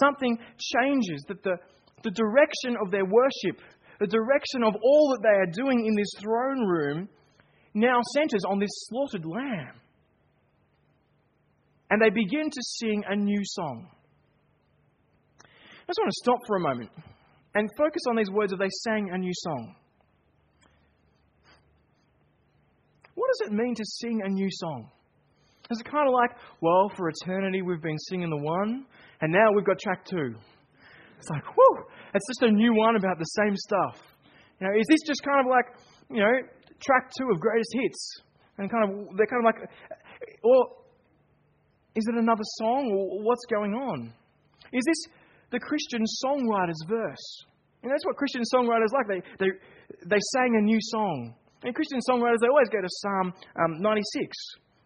Something 0.00 0.38
changes, 0.58 1.24
that 1.28 1.42
the, 1.42 1.56
the 2.04 2.10
direction 2.10 2.76
of 2.84 2.90
their 2.90 3.06
worship, 3.06 3.62
the 3.98 4.06
direction 4.06 4.62
of 4.62 4.74
all 4.82 5.16
that 5.16 5.22
they 5.22 5.36
are 5.38 5.64
doing 5.64 5.86
in 5.86 5.94
this 5.94 6.12
throne 6.20 6.66
room, 6.66 7.08
now 7.74 8.00
centers 8.14 8.42
on 8.48 8.58
this 8.58 8.70
slaughtered 8.88 9.24
lamb. 9.24 9.74
And 11.90 12.00
they 12.00 12.10
begin 12.10 12.48
to 12.48 12.62
sing 12.62 13.04
a 13.08 13.16
new 13.16 13.40
song. 13.44 13.88
I 15.42 15.86
just 15.88 15.98
want 15.98 16.10
to 16.10 16.22
stop 16.22 16.38
for 16.46 16.56
a 16.56 16.60
moment 16.60 16.90
and 17.54 17.68
focus 17.76 18.02
on 18.08 18.16
these 18.16 18.30
words 18.30 18.52
of 18.52 18.58
they 18.58 18.70
sang 18.84 19.10
a 19.12 19.18
new 19.18 19.32
song. 19.34 19.74
What 23.14 23.28
does 23.28 23.48
it 23.48 23.52
mean 23.52 23.74
to 23.74 23.84
sing 23.84 24.22
a 24.24 24.28
new 24.28 24.48
song? 24.50 24.90
Is 25.70 25.80
it 25.80 25.84
kind 25.84 26.08
of 26.08 26.14
like, 26.14 26.30
well, 26.60 26.90
for 26.96 27.08
eternity 27.08 27.62
we've 27.62 27.82
been 27.82 27.98
singing 28.08 28.30
the 28.30 28.42
one, 28.42 28.86
and 29.20 29.32
now 29.32 29.52
we've 29.54 29.64
got 29.64 29.78
track 29.78 30.04
two? 30.04 30.34
It's 31.18 31.30
like, 31.30 31.44
whoo, 31.56 31.84
it's 32.14 32.26
just 32.26 32.42
a 32.42 32.50
new 32.50 32.74
one 32.74 32.96
about 32.96 33.18
the 33.18 33.24
same 33.24 33.54
stuff. 33.56 33.96
You 34.60 34.66
know, 34.66 34.74
is 34.78 34.86
this 34.88 35.00
just 35.06 35.22
kind 35.22 35.40
of 35.40 35.46
like, 35.46 35.66
you 36.10 36.20
know, 36.20 36.32
track 36.84 37.10
two 37.16 37.30
of 37.30 37.40
greatest 37.40 37.70
hits? 37.72 38.22
And 38.58 38.70
kind 38.70 38.84
of, 38.84 39.16
they're 39.16 39.26
kind 39.26 39.40
of 39.40 39.46
like, 39.46 39.70
or 40.44 40.82
is 41.94 42.04
it 42.06 42.14
another 42.14 42.44
song, 42.58 42.90
or 42.92 43.22
what's 43.22 43.44
going 43.50 43.74
on? 43.74 44.12
Is 44.72 44.84
this 44.86 45.12
the 45.50 45.60
Christian 45.60 46.02
songwriter's 46.24 46.84
verse? 46.88 47.44
And 47.82 47.90
that's 47.90 48.04
what 48.06 48.16
Christian 48.16 48.42
songwriters 48.54 48.92
like. 48.92 49.08
They, 49.08 49.20
they, 49.38 49.50
they 50.06 50.20
sang 50.32 50.56
a 50.56 50.62
new 50.62 50.78
song. 50.80 51.34
And 51.64 51.74
Christian 51.74 51.98
songwriters, 52.08 52.38
they 52.40 52.48
always 52.48 52.68
go 52.68 52.80
to 52.80 52.88
Psalm 52.88 53.32
um, 53.56 53.82
96, 53.82 54.36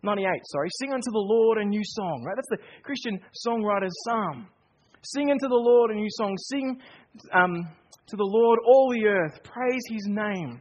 98, 0.03 0.29
sorry. 0.53 0.69
Sing 0.81 0.93
unto 0.93 1.11
the 1.11 1.25
Lord 1.25 1.59
a 1.59 1.65
new 1.65 1.83
song, 1.85 2.25
right? 2.27 2.37
That's 2.37 2.49
the 2.51 2.83
Christian 2.83 3.21
songwriter's 3.47 3.95
psalm. 4.05 4.49
Sing 5.03 5.31
unto 5.31 5.49
the 5.49 5.55
Lord 5.55 5.91
a 5.91 5.95
new 5.95 6.09
song. 6.11 6.37
Sing 6.51 6.81
um, 7.33 7.69
to 8.09 8.17
the 8.17 8.25
Lord 8.25 8.59
all 8.67 8.93
the 8.93 9.07
earth. 9.07 9.41
Praise 9.45 9.83
his 9.89 10.07
name. 10.09 10.61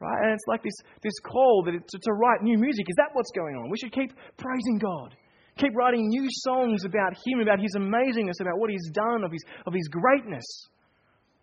Right? 0.00 0.18
And 0.22 0.32
it's 0.32 0.46
like 0.46 0.62
this, 0.62 0.78
this 1.02 1.18
call 1.26 1.64
that 1.66 1.74
to, 1.74 1.98
to 1.98 2.12
write 2.12 2.42
new 2.42 2.56
music. 2.56 2.86
Is 2.88 2.96
that 2.96 3.10
what's 3.14 3.32
going 3.34 3.56
on? 3.56 3.70
We 3.70 3.78
should 3.78 3.92
keep 3.92 4.12
praising 4.36 4.78
God. 4.78 5.14
Keep 5.58 5.74
writing 5.74 6.06
new 6.06 6.26
songs 6.46 6.84
about 6.84 7.14
him, 7.26 7.40
about 7.40 7.58
his 7.58 7.74
amazingness, 7.76 8.40
about 8.40 8.58
what 8.58 8.70
he's 8.70 8.90
done, 8.92 9.24
of 9.24 9.32
his, 9.32 9.42
of 9.66 9.74
his 9.74 9.88
greatness. 9.88 10.46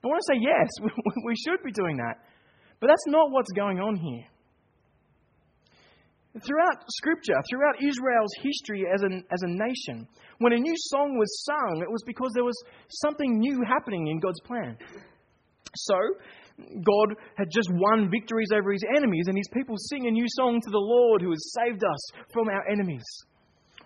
I 0.04 0.08
want 0.08 0.22
to 0.24 0.34
say 0.34 0.40
yes, 0.40 0.70
we 1.26 1.36
should 1.36 1.64
be 1.66 1.72
doing 1.72 1.98
that. 1.98 2.24
But 2.80 2.88
that's 2.88 3.08
not 3.08 3.32
what's 3.32 3.52
going 3.52 3.80
on 3.80 3.96
here. 3.96 4.24
Throughout 6.46 6.84
Scripture, 6.90 7.36
throughout 7.50 7.76
Israel's 7.82 8.32
history 8.44 8.86
as 8.94 9.04
a, 9.04 9.08
as 9.32 9.42
a 9.42 9.48
nation, 9.48 10.08
when 10.40 10.52
a 10.54 10.60
new 10.60 10.76
song 10.78 11.18
was 11.18 11.44
sung, 11.46 11.82
it 11.82 11.90
was 11.90 12.04
because 12.06 12.32
there 12.34 12.44
was 12.44 12.62
something 12.90 13.40
new 13.40 13.64
happening 13.66 14.08
in 14.08 14.20
God's 14.20 14.42
plan. 14.42 14.78
So, 15.76 15.96
God 16.58 17.16
had 17.36 17.52
just 17.52 17.70
won 17.72 18.10
victories 18.10 18.50
over 18.54 18.72
his 18.72 18.84
enemies, 18.96 19.26
and 19.28 19.38
his 19.38 19.50
people 19.54 19.76
sing 19.78 20.08
a 20.08 20.12
new 20.12 20.26
song 20.30 20.62
to 20.62 20.70
the 20.70 20.78
Lord 20.78 21.22
who 21.22 21.32
has 21.32 21.54
saved 21.54 21.84
us 21.84 22.12
from 22.32 22.48
our 22.48 22.68
enemies. 22.70 23.04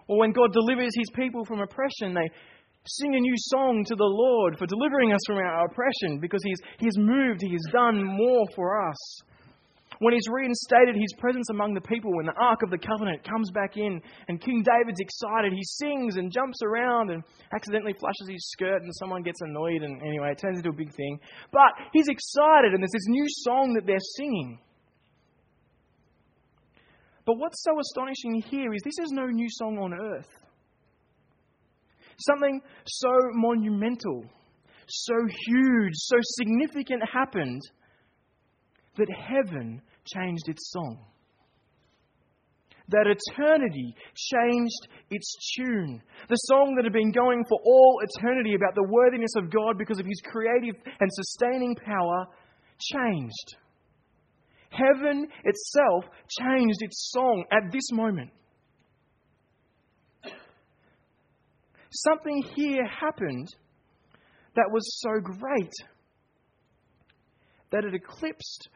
Or 0.07 0.19
when 0.19 0.31
God 0.31 0.53
delivers 0.53 0.91
his 0.95 1.09
people 1.15 1.45
from 1.45 1.61
oppression, 1.61 2.13
they 2.13 2.29
sing 2.85 3.15
a 3.15 3.19
new 3.19 3.35
song 3.37 3.83
to 3.85 3.95
the 3.95 4.03
Lord 4.03 4.57
for 4.57 4.65
delivering 4.65 5.13
us 5.13 5.21
from 5.27 5.37
our 5.37 5.65
oppression 5.65 6.19
because 6.19 6.41
he's, 6.43 6.59
he's 6.79 6.97
moved, 6.97 7.41
He 7.41 7.51
has 7.51 7.65
done 7.71 8.03
more 8.03 8.45
for 8.55 8.87
us. 8.89 9.21
When 9.99 10.13
He's 10.13 10.27
reinstated 10.31 10.95
His 10.95 11.13
presence 11.17 11.49
among 11.49 11.73
the 11.73 11.81
people, 11.81 12.15
when 12.15 12.25
the 12.25 12.39
Ark 12.39 12.61
of 12.63 12.69
the 12.69 12.77
Covenant 12.77 13.23
comes 13.23 13.51
back 13.51 13.75
in 13.75 14.01
and 14.27 14.41
King 14.41 14.63
David's 14.63 14.99
excited, 14.99 15.51
he 15.53 15.63
sings 15.63 16.15
and 16.15 16.31
jumps 16.31 16.59
around 16.63 17.11
and 17.11 17.23
accidentally 17.53 17.93
flushes 17.99 18.29
his 18.29 18.49
skirt 18.51 18.81
and 18.81 18.91
someone 18.95 19.23
gets 19.23 19.41
annoyed 19.41 19.83
and 19.83 20.01
anyway, 20.01 20.31
it 20.31 20.39
turns 20.39 20.57
into 20.57 20.69
a 20.69 20.73
big 20.73 20.93
thing. 20.95 21.19
But 21.51 21.71
he's 21.91 22.07
excited 22.07 22.73
and 22.73 22.81
there's 22.81 22.91
this 22.93 23.07
new 23.07 23.25
song 23.27 23.73
that 23.75 23.85
they're 23.85 23.97
singing. 24.17 24.59
But 27.25 27.37
what's 27.37 27.61
so 27.61 27.77
astonishing 27.79 28.41
here 28.49 28.73
is 28.73 28.81
this 28.83 28.97
is 29.05 29.11
no 29.11 29.27
new 29.27 29.47
song 29.49 29.77
on 29.77 29.93
earth. 29.93 30.29
Something 32.19 32.61
so 32.85 33.09
monumental, 33.33 34.25
so 34.87 35.13
huge, 35.45 35.93
so 35.93 36.15
significant 36.21 37.03
happened 37.13 37.61
that 38.97 39.09
heaven 39.09 39.81
changed 40.05 40.47
its 40.47 40.71
song. 40.71 41.05
That 42.89 43.05
eternity 43.05 43.93
changed 44.15 44.87
its 45.11 45.35
tune. 45.55 46.01
The 46.27 46.35
song 46.35 46.73
that 46.75 46.85
had 46.85 46.93
been 46.93 47.11
going 47.11 47.43
for 47.47 47.59
all 47.63 48.01
eternity 48.01 48.55
about 48.55 48.73
the 48.73 48.87
worthiness 48.89 49.35
of 49.37 49.51
God 49.51 49.77
because 49.77 49.99
of 49.99 50.07
his 50.07 50.21
creative 50.25 50.75
and 50.99 51.09
sustaining 51.13 51.75
power 51.75 52.25
changed. 52.79 53.55
Heaven 54.71 55.27
itself 55.43 56.05
changed 56.39 56.81
its 56.81 57.11
song 57.11 57.45
at 57.51 57.71
this 57.71 57.91
moment. 57.91 58.31
something 61.91 62.43
here 62.55 62.85
happened 62.87 63.47
that 64.55 64.69
was 64.71 65.01
so 65.01 65.19
great 65.21 65.73
that 67.71 67.85
it 67.85 67.93
eclipsed 67.93 68.69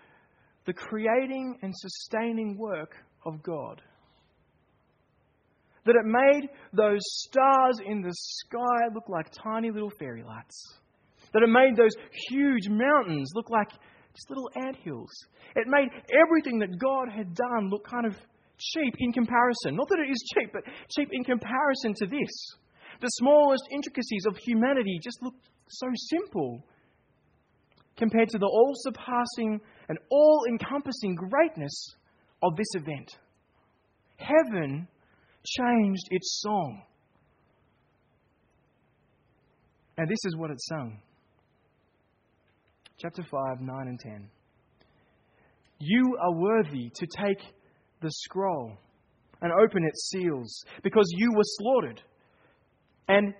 the 0.66 0.74
creating 0.74 1.58
and 1.62 1.74
sustaining 1.76 2.58
work 2.58 2.96
of 3.26 3.42
God. 3.44 3.82
That 5.86 5.96
it 5.96 6.06
made 6.06 6.50
those 6.72 7.02
stars 7.04 7.80
in 7.86 8.02
the 8.02 8.14
sky 8.14 8.88
look 8.94 9.10
like 9.10 9.28
tiny 9.32 9.70
little 9.70 9.92
fairy 10.00 10.24
lights. 10.24 10.78
That 11.34 11.44
it 11.44 11.50
made 11.50 11.76
those 11.76 11.96
huge 12.30 12.70
mountains 12.70 13.32
look 13.36 13.50
like 13.50 13.70
just 14.16 14.30
little 14.30 14.50
ant 14.56 14.78
hills. 14.78 15.12
It 15.56 15.68
made 15.68 15.90
everything 16.14 16.60
that 16.60 16.80
God 16.80 17.10
had 17.14 17.36
done 17.36 17.70
look 17.70 17.86
kind 17.86 18.06
of 18.06 18.16
cheap 18.60 18.94
in 19.00 19.12
comparison. 19.12 19.76
Not 19.76 19.90
that 19.90 20.00
it 20.00 20.12
is 20.12 20.24
cheap, 20.34 20.52
but 20.54 20.64
cheap 20.96 21.10
in 21.12 21.24
comparison 21.24 21.94
to 21.96 22.06
this. 22.06 22.32
The 23.02 23.10
smallest 23.20 23.64
intricacies 23.72 24.26
of 24.28 24.38
humanity 24.38 25.00
just 25.04 25.22
look 25.22 25.34
so 25.68 25.88
simple 26.10 26.64
compared 27.98 28.30
to 28.30 28.38
the 28.38 28.46
all 28.46 28.74
surpassing 28.76 29.60
and 29.90 29.98
all 30.10 30.46
encompassing 30.50 31.16
greatness 31.16 31.96
of 32.42 32.56
this 32.56 32.68
event. 32.76 33.18
Heaven 34.18 34.88
changed 35.46 36.08
its 36.12 36.42
song. 36.42 36.84
And 39.98 40.10
this 40.10 40.26
is 40.26 40.36
what 40.36 40.52
it 40.52 40.60
sung. 40.62 41.00
Chapter 42.98 43.24
5, 43.24 43.62
9 43.62 43.88
and 43.88 44.00
10. 44.00 44.30
You 45.80 46.18
are 46.22 46.34
worthy 46.34 46.90
to 46.96 47.08
take 47.18 47.40
the 48.02 48.10
scroll 48.10 48.72
and 49.42 49.52
open 49.52 49.84
its 49.84 50.10
seals, 50.10 50.64
because 50.84 51.06
you 51.18 51.34
were 51.36 51.44
slaughtered 51.44 52.02
and 53.10 53.34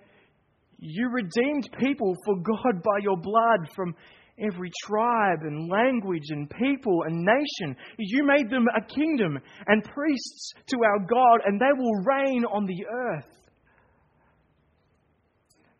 you 0.78 1.08
redeemed 1.08 1.66
people 1.78 2.14
for 2.26 2.36
God 2.36 2.82
by 2.82 2.98
your 3.00 3.16
blood 3.16 3.70
from 3.74 3.94
every 4.38 4.70
tribe 4.84 5.40
and 5.42 5.70
language 5.70 6.30
and 6.30 6.50
people 6.50 7.02
and 7.06 7.24
nation. 7.24 7.76
You 7.98 8.24
made 8.24 8.50
them 8.50 8.66
a 8.76 8.84
kingdom 8.84 9.38
and 9.66 9.84
priests 9.84 10.52
to 10.68 10.76
our 10.84 10.98
God, 11.06 11.40
and 11.46 11.60
they 11.60 11.72
will 11.76 12.04
reign 12.04 12.44
on 12.44 12.66
the 12.66 12.86
earth. 12.86 13.34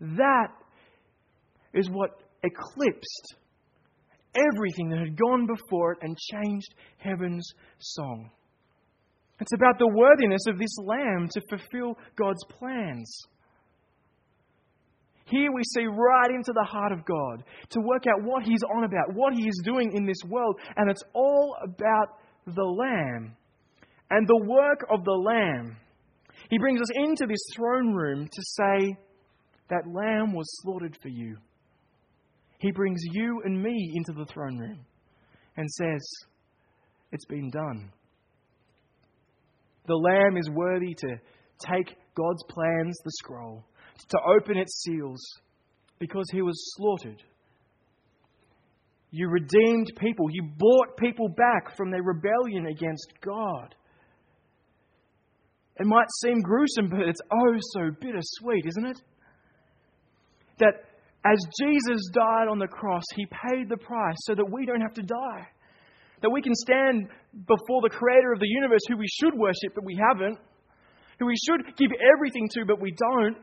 That 0.00 0.48
is 1.72 1.88
what 1.90 2.10
eclipsed 2.42 3.36
everything 4.34 4.90
that 4.90 4.98
had 4.98 5.16
gone 5.16 5.46
before 5.46 5.92
it 5.92 5.98
and 6.02 6.16
changed 6.18 6.74
heaven's 6.98 7.48
song. 7.78 8.30
It's 9.40 9.52
about 9.52 9.78
the 9.78 9.88
worthiness 9.88 10.46
of 10.46 10.58
this 10.58 10.76
lamb 10.78 11.28
to 11.32 11.40
fulfill 11.48 11.98
God's 12.16 12.44
plans. 12.58 13.26
Here 15.26 15.50
we 15.52 15.62
see 15.74 15.86
right 15.86 16.30
into 16.30 16.52
the 16.52 16.66
heart 16.68 16.92
of 16.92 17.04
God 17.04 17.44
to 17.70 17.80
work 17.80 18.04
out 18.06 18.22
what 18.22 18.44
He's 18.44 18.62
on 18.76 18.84
about, 18.84 19.14
what 19.14 19.34
He 19.34 19.48
is 19.48 19.62
doing 19.64 19.92
in 19.94 20.04
this 20.04 20.22
world, 20.28 20.56
and 20.76 20.90
it's 20.90 21.02
all 21.14 21.56
about 21.62 22.18
the 22.46 22.62
Lamb 22.64 23.36
and 24.10 24.28
the 24.28 24.44
work 24.46 24.84
of 24.90 25.04
the 25.04 25.12
Lamb. 25.12 25.76
He 26.50 26.58
brings 26.58 26.80
us 26.80 26.90
into 26.94 27.26
this 27.26 27.40
throne 27.56 27.94
room 27.94 28.26
to 28.26 28.42
say, 28.42 28.96
That 29.70 29.86
Lamb 29.86 30.34
was 30.34 30.46
slaughtered 30.62 30.96
for 31.00 31.08
you. 31.08 31.38
He 32.58 32.70
brings 32.70 33.00
you 33.12 33.42
and 33.44 33.62
me 33.62 33.92
into 33.94 34.12
the 34.12 34.26
throne 34.26 34.58
room 34.58 34.80
and 35.56 35.70
says, 35.70 36.06
It's 37.12 37.26
been 37.26 37.50
done. 37.50 37.90
The 39.86 39.94
Lamb 39.94 40.36
is 40.36 40.50
worthy 40.50 40.94
to 40.94 41.16
take 41.58 41.96
God's 42.14 42.42
plans, 42.48 42.96
the 43.04 43.10
scroll, 43.18 43.64
to 44.08 44.18
open 44.36 44.56
its 44.56 44.82
seals, 44.82 45.20
because 45.98 46.26
he 46.32 46.42
was 46.42 46.74
slaughtered. 46.76 47.22
You 49.10 49.28
redeemed 49.28 49.92
people. 49.98 50.26
You 50.30 50.50
bought 50.58 50.96
people 50.96 51.28
back 51.28 51.76
from 51.76 51.90
their 51.90 52.02
rebellion 52.02 52.66
against 52.66 53.12
God. 53.24 53.74
It 55.78 55.86
might 55.86 56.08
seem 56.22 56.40
gruesome, 56.40 56.88
but 56.88 57.00
it's 57.00 57.20
oh 57.32 57.54
so 57.72 57.90
bittersweet, 58.00 58.66
isn't 58.66 58.86
it? 58.86 59.00
That 60.58 60.74
as 61.24 61.38
Jesus 61.60 62.10
died 62.12 62.48
on 62.50 62.58
the 62.58 62.66
cross, 62.66 63.04
he 63.14 63.26
paid 63.26 63.68
the 63.68 63.76
price 63.76 64.16
so 64.20 64.34
that 64.34 64.50
we 64.50 64.66
don't 64.66 64.80
have 64.80 64.94
to 64.94 65.02
die. 65.02 65.48
That 66.22 66.30
we 66.30 66.42
can 66.42 66.54
stand 66.54 67.08
before 67.46 67.82
the 67.82 67.90
creator 67.90 68.32
of 68.32 68.40
the 68.40 68.48
universe 68.48 68.82
who 68.88 68.96
we 68.96 69.08
should 69.08 69.34
worship, 69.34 69.74
but 69.74 69.84
we 69.84 69.98
haven't. 70.10 70.38
Who 71.18 71.26
we 71.26 71.36
should 71.46 71.76
give 71.76 71.90
everything 72.14 72.48
to, 72.54 72.64
but 72.66 72.80
we 72.80 72.92
don't. 72.92 73.36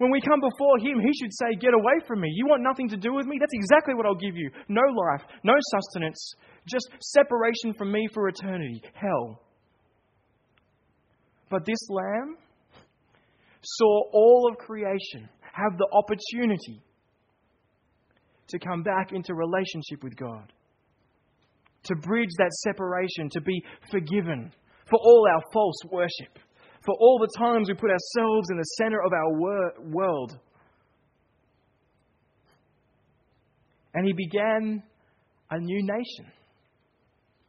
When 0.00 0.10
we 0.10 0.22
come 0.22 0.40
before 0.40 0.78
him, 0.78 0.98
he 0.98 1.12
should 1.12 1.30
say, 1.34 1.60
Get 1.60 1.74
away 1.74 2.00
from 2.08 2.22
me. 2.22 2.32
You 2.34 2.46
want 2.46 2.62
nothing 2.62 2.88
to 2.88 2.96
do 2.96 3.12
with 3.12 3.26
me? 3.26 3.36
That's 3.38 3.52
exactly 3.52 3.92
what 3.92 4.06
I'll 4.06 4.14
give 4.14 4.34
you. 4.34 4.50
No 4.66 4.80
life, 4.80 5.20
no 5.44 5.52
sustenance, 5.72 6.34
just 6.66 6.88
separation 7.02 7.74
from 7.76 7.92
me 7.92 8.08
for 8.14 8.26
eternity. 8.26 8.82
Hell. 8.94 9.42
But 11.50 11.66
this 11.66 11.78
lamb 11.90 12.38
saw 13.62 14.02
all 14.14 14.48
of 14.50 14.56
creation 14.56 15.28
have 15.52 15.76
the 15.76 15.86
opportunity 15.92 16.82
to 18.48 18.58
come 18.58 18.82
back 18.82 19.12
into 19.12 19.34
relationship 19.34 20.02
with 20.02 20.16
God 20.16 20.50
to 21.84 21.94
bridge 21.96 22.30
that 22.38 22.52
separation, 22.64 23.28
to 23.32 23.40
be 23.42 23.62
forgiven 23.90 24.50
for 24.88 24.98
all 24.98 25.26
our 25.30 25.42
false 25.52 25.76
worship, 25.90 26.38
for 26.84 26.94
all 26.98 27.18
the 27.18 27.38
times 27.38 27.68
we 27.68 27.74
put 27.74 27.90
ourselves 27.90 28.48
in 28.50 28.56
the 28.56 28.64
center 28.78 29.02
of 29.02 29.12
our 29.12 29.38
wor- 29.38 29.72
world. 29.84 30.38
And 33.94 34.06
he 34.06 34.12
began 34.12 34.82
a 35.50 35.58
new 35.58 35.82
nation, 35.82 36.32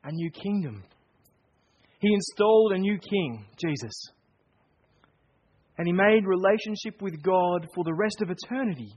a 0.03 0.11
new 0.11 0.31
kingdom. 0.31 0.83
He 1.99 2.13
installed 2.13 2.73
a 2.73 2.79
new 2.79 2.97
king, 2.97 3.45
Jesus. 3.63 3.93
And 5.77 5.87
he 5.87 5.93
made 5.93 6.25
relationship 6.25 7.01
with 7.01 7.21
God 7.21 7.67
for 7.75 7.83
the 7.83 7.93
rest 7.93 8.21
of 8.21 8.29
eternity, 8.29 8.91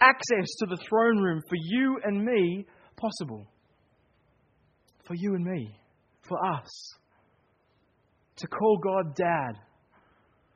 access 0.00 0.48
to 0.58 0.66
the 0.66 0.78
throne 0.88 1.18
room 1.18 1.40
for 1.48 1.56
you 1.56 1.98
and 2.04 2.24
me 2.24 2.66
possible 2.96 3.46
for 5.10 5.16
you 5.16 5.34
and 5.34 5.44
me, 5.44 5.76
for 6.28 6.38
us. 6.54 6.94
To 8.40 8.46
call 8.46 8.78
God 8.78 9.14
Dad. 9.14 9.52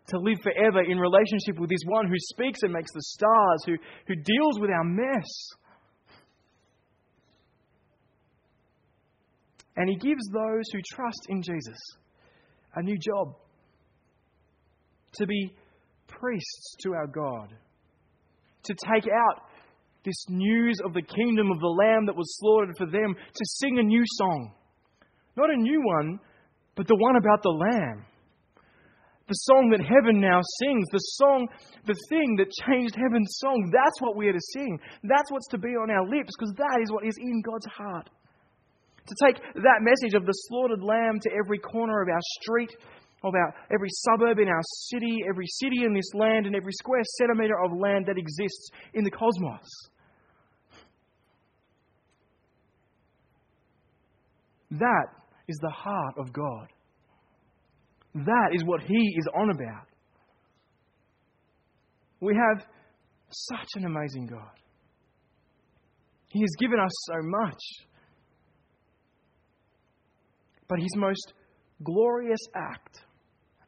To 0.09 0.19
live 0.19 0.39
forever 0.43 0.83
in 0.83 0.99
relationship 0.99 1.59
with 1.59 1.71
this 1.71 1.81
one 1.87 2.09
who 2.09 2.19
speaks 2.19 2.63
and 2.63 2.73
makes 2.73 2.93
the 2.93 3.03
stars, 3.03 3.65
who, 3.65 3.77
who 4.07 4.15
deals 4.15 4.61
with 4.61 4.71
our 4.71 4.85
mess. 4.85 5.49
And 9.77 9.89
He 9.89 9.97
gives 9.97 10.29
those 10.29 10.65
who 10.73 10.81
trust 10.95 11.27
in 11.29 11.43
Jesus 11.43 11.79
a 12.75 12.83
new 12.83 12.99
job 12.99 13.35
to 15.15 15.27
be 15.27 15.53
priests 16.07 16.77
to 16.83 16.93
our 16.93 17.07
God, 17.07 17.55
to 18.65 18.75
take 18.93 19.05
out 19.05 19.43
this 20.05 20.27
news 20.29 20.77
of 20.85 20.93
the 20.93 21.03
kingdom 21.03 21.51
of 21.51 21.61
the 21.61 21.67
Lamb 21.67 22.07
that 22.07 22.17
was 22.17 22.37
slaughtered 22.39 22.77
for 22.77 22.87
them, 22.87 23.15
to 23.15 23.45
sing 23.45 23.79
a 23.79 23.83
new 23.83 24.03
song. 24.07 24.53
Not 25.37 25.51
a 25.51 25.57
new 25.57 25.81
one, 25.83 26.21
but 26.75 26.87
the 26.87 26.97
one 26.97 27.17
about 27.17 27.43
the 27.43 27.51
Lamb. 27.51 28.05
The 29.27 29.41
song 29.49 29.71
that 29.73 29.81
heaven 29.81 30.21
now 30.21 30.41
sings, 30.61 30.85
the 30.93 30.99
song, 31.17 31.49
the 31.87 31.97
thing 32.11 32.37
that 32.37 32.53
changed 32.69 32.95
heaven's 32.95 33.39
song. 33.41 33.71
That's 33.73 34.01
what 34.01 34.17
we 34.17 34.29
are 34.29 34.35
to 34.35 34.47
sing. 34.53 34.79
That's 35.03 35.31
what's 35.31 35.49
to 35.49 35.59
be 35.59 35.71
on 35.81 35.89
our 35.91 36.05
lips, 36.05 36.29
because 36.37 36.53
that 36.59 36.81
is 36.83 36.93
what 36.93 37.07
is 37.07 37.17
in 37.17 37.41
God's 37.41 37.67
heart. 37.73 38.11
To 39.07 39.15
take 39.25 39.37
that 39.55 39.81
message 39.81 40.13
of 40.15 40.27
the 40.27 40.33
slaughtered 40.33 40.83
lamb 40.83 41.21
to 41.23 41.31
every 41.33 41.59
corner 41.59 42.03
of 42.03 42.09
our 42.09 42.21
street, 42.41 42.77
of 43.23 43.35
our, 43.35 43.55
every 43.73 43.89
suburb 43.91 44.39
in 44.39 44.49
our 44.49 44.63
city, 44.93 45.21
every 45.27 45.47
city 45.47 45.85
in 45.85 45.95
this 45.95 46.13
land, 46.13 46.45
and 46.45 46.55
every 46.55 46.73
square 46.73 47.03
centimetre 47.17 47.57
of 47.65 47.73
land 47.79 48.05
that 48.07 48.19
exists 48.19 48.69
in 48.93 49.05
the 49.05 49.11
cosmos. 49.11 49.69
That 54.73 55.07
is 55.49 55.59
the 55.61 55.71
heart 55.71 56.15
of 56.19 56.33
God. 56.33 56.69
That 58.15 58.51
is 58.53 58.65
what 58.65 58.83
He 58.83 59.15
is 59.19 59.29
on 59.35 59.51
about. 59.51 59.87
We 62.21 62.35
have 62.35 62.67
such 63.31 63.69
an 63.77 63.85
amazing 63.85 64.27
God. 64.27 64.59
He 66.29 66.41
has 66.41 66.51
given 66.59 66.81
us 66.81 66.93
so 67.07 67.17
much. 67.23 67.61
But 70.69 70.79
His 70.79 70.97
most 70.97 71.35
glorious 71.83 72.41
act, 72.55 73.01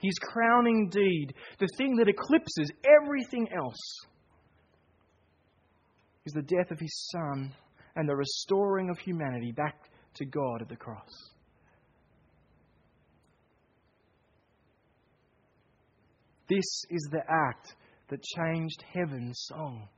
His 0.01 0.15
crowning 0.21 0.89
deed, 0.91 1.35
the 1.59 1.69
thing 1.77 1.97
that 1.97 2.09
eclipses 2.09 2.71
everything 3.03 3.49
else, 3.55 4.01
is 6.25 6.33
the 6.33 6.43
death 6.43 6.71
of 6.71 6.81
His 6.81 7.11
Son 7.12 7.53
and 7.97 8.09
the 8.09 8.17
restoring 8.17 8.91
of 8.91 8.99
humanity 8.99 9.53
back 9.53 9.91
to 10.15 10.25
God 10.25 10.62
at 10.62 10.69
the 10.69 10.77
cross. 10.77 11.36
This 16.48 16.85
is 16.90 17.09
the 17.11 17.22
act 17.28 17.74
that 18.09 18.22
changed 18.22 18.85
heaven's 18.92 19.37
song. 19.48 19.88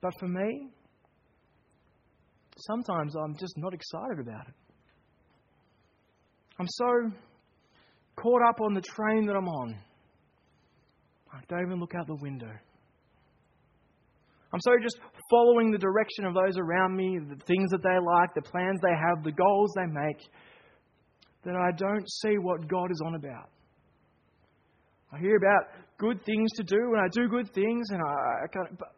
But 0.00 0.12
for 0.18 0.28
me, 0.28 0.68
sometimes 2.56 3.14
I'm 3.16 3.36
just 3.36 3.54
not 3.56 3.72
excited 3.72 4.18
about 4.20 4.48
it. 4.48 4.54
I'm 6.58 6.66
so 6.68 7.10
caught 8.16 8.42
up 8.48 8.60
on 8.60 8.74
the 8.74 8.80
train 8.80 9.26
that 9.26 9.34
I'm 9.34 9.48
on. 9.48 9.76
I 11.32 11.40
don't 11.48 11.66
even 11.66 11.80
look 11.80 11.94
out 11.94 12.06
the 12.06 12.18
window. 12.20 12.52
I'm 14.52 14.60
so 14.60 14.72
just 14.82 14.98
following 15.30 15.70
the 15.70 15.78
direction 15.78 16.26
of 16.26 16.34
those 16.34 16.58
around 16.58 16.94
me, 16.94 17.18
the 17.18 17.42
things 17.46 17.70
that 17.70 17.82
they 17.82 17.98
like, 17.98 18.34
the 18.34 18.42
plans 18.42 18.80
they 18.82 18.90
have, 18.90 19.24
the 19.24 19.32
goals 19.32 19.72
they 19.74 19.86
make, 19.86 20.20
that 21.44 21.56
I 21.56 21.70
don't 21.76 22.08
see 22.08 22.36
what 22.38 22.68
God 22.68 22.90
is 22.90 23.02
on 23.04 23.14
about. 23.14 23.48
I 25.12 25.18
hear 25.18 25.36
about 25.36 25.68
good 25.98 26.24
things 26.24 26.50
to 26.56 26.62
do, 26.62 26.76
and 26.76 27.00
I 27.00 27.08
do 27.12 27.28
good 27.28 27.52
things, 27.54 27.88
and 27.90 28.00
I, 28.02 28.44
I 28.44 28.64
but 28.78 28.88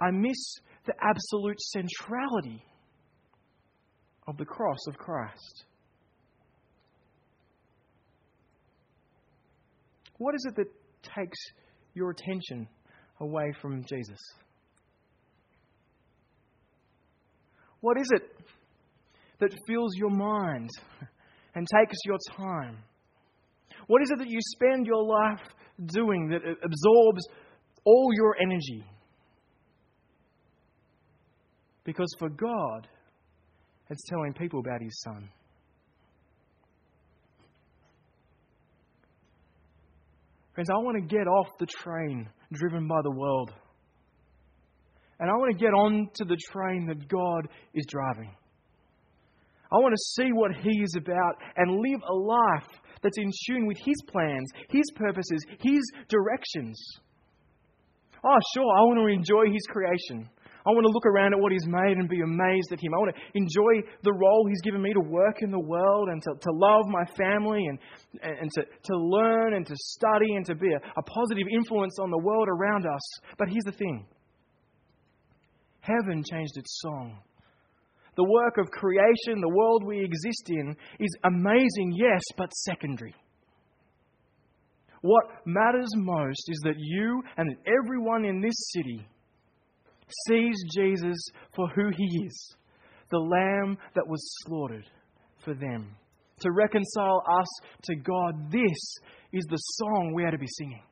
I 0.00 0.10
miss 0.10 0.54
the 0.86 0.94
absolute 1.02 1.60
centrality 1.60 2.62
of 4.26 4.36
the 4.36 4.44
cross 4.44 4.78
of 4.88 4.96
Christ. 4.96 5.64
What 10.18 10.34
is 10.34 10.46
it 10.48 10.56
that 10.56 10.66
takes 11.02 11.38
your 11.94 12.10
attention 12.10 12.68
away 13.20 13.52
from 13.60 13.84
Jesus? 13.84 14.18
What 17.80 17.96
is 18.00 18.08
it 18.10 18.22
that 19.40 19.50
fills 19.66 19.92
your 19.96 20.10
mind 20.10 20.68
and 21.54 21.66
takes 21.76 21.96
your 22.04 22.18
time? 22.36 22.78
What 23.86 24.02
is 24.02 24.10
it 24.10 24.18
that 24.18 24.28
you 24.28 24.38
spend 24.40 24.86
your 24.86 25.04
life 25.04 25.40
doing 25.86 26.28
that 26.30 26.42
absorbs 26.64 27.26
all 27.84 28.10
your 28.14 28.36
energy? 28.42 28.84
Because 31.84 32.12
for 32.18 32.28
God, 32.28 32.88
it's 33.88 34.04
telling 34.10 34.34
people 34.34 34.60
about 34.60 34.82
His 34.82 35.00
Son. 35.00 35.30
Friends, 40.54 40.68
I 40.70 40.78
want 40.78 40.96
to 40.96 41.16
get 41.16 41.26
off 41.28 41.46
the 41.60 41.66
train 41.66 42.28
driven 42.52 42.88
by 42.88 43.00
the 43.02 43.10
world. 43.10 43.52
And 45.20 45.28
I 45.30 45.34
want 45.34 45.56
to 45.56 45.64
get 45.64 45.74
on 45.74 46.08
to 46.14 46.24
the 46.24 46.36
train 46.52 46.86
that 46.86 47.08
God 47.08 47.48
is 47.74 47.84
driving. 47.88 48.30
I 49.70 49.76
want 49.76 49.92
to 49.92 50.22
see 50.22 50.32
what 50.32 50.52
He 50.62 50.80
is 50.82 50.94
about 50.96 51.34
and 51.56 51.80
live 51.80 52.00
a 52.08 52.14
life 52.14 52.68
that's 53.02 53.18
in 53.18 53.30
tune 53.46 53.66
with 53.66 53.76
His 53.84 53.96
plans, 54.10 54.48
His 54.70 54.84
purposes, 54.94 55.44
His 55.60 55.80
directions. 56.08 56.80
Oh, 58.24 58.38
sure, 58.54 58.64
I 58.64 58.82
want 58.82 58.98
to 59.00 59.14
enjoy 59.14 59.52
His 59.52 59.66
creation. 59.68 60.30
I 60.68 60.70
want 60.72 60.84
to 60.84 60.92
look 60.92 61.06
around 61.06 61.32
at 61.32 61.40
what 61.40 61.50
He's 61.50 61.66
made 61.66 61.96
and 61.96 62.08
be 62.08 62.20
amazed 62.20 62.72
at 62.72 62.80
Him. 62.80 62.92
I 62.92 62.98
want 62.98 63.16
to 63.16 63.20
enjoy 63.32 63.88
the 64.04 64.12
role 64.12 64.44
He's 64.46 64.60
given 64.60 64.82
me 64.82 64.92
to 64.92 65.00
work 65.00 65.40
in 65.40 65.50
the 65.50 65.58
world 65.58 66.10
and 66.10 66.20
to, 66.22 66.30
to 66.38 66.50
love 66.52 66.84
my 66.88 67.04
family 67.16 67.64
and, 67.66 67.78
and 68.20 68.50
to, 68.52 68.62
to 68.64 68.96
learn 68.96 69.54
and 69.54 69.64
to 69.66 69.74
study 69.74 70.34
and 70.36 70.44
to 70.44 70.54
be 70.54 70.68
a, 70.68 70.80
a 70.98 71.02
positive 71.02 71.46
influence 71.50 71.96
on 71.98 72.10
the 72.10 72.18
world 72.18 72.48
around 72.48 72.84
us. 72.84 73.00
But 73.38 73.48
here's 73.48 73.64
the 73.64 73.72
thing 73.72 74.06
heaven 75.80 76.22
changed 76.30 76.58
its 76.58 76.80
song. 76.82 77.18
The 78.16 78.24
work 78.24 78.58
of 78.58 78.70
creation, 78.70 79.40
the 79.40 79.48
world 79.48 79.84
we 79.86 80.04
exist 80.04 80.50
in, 80.50 80.76
is 80.98 81.16
amazing, 81.24 81.94
yes, 81.96 82.20
but 82.36 82.52
secondary. 82.52 83.14
What 85.00 85.24
matters 85.46 85.88
most 85.94 86.42
is 86.48 86.60
that 86.64 86.74
you 86.76 87.22
and 87.38 87.56
everyone 87.66 88.26
in 88.26 88.42
this 88.42 88.56
city 88.74 89.06
sees 90.26 90.56
Jesus 90.74 91.18
for 91.54 91.68
who 91.68 91.90
he 91.96 92.24
is 92.26 92.56
the 93.10 93.18
Lamb 93.18 93.78
that 93.94 94.06
was 94.06 94.20
slaughtered 94.44 94.84
for 95.44 95.54
them. 95.54 95.96
To 96.40 96.52
reconcile 96.52 97.22
us 97.40 97.46
to 97.84 97.96
God, 97.96 98.52
this 98.52 98.78
is 99.32 99.44
the 99.48 99.56
song 99.56 100.12
we 100.14 100.24
are 100.24 100.30
to 100.30 100.38
be 100.38 100.46
singing. 100.46 100.82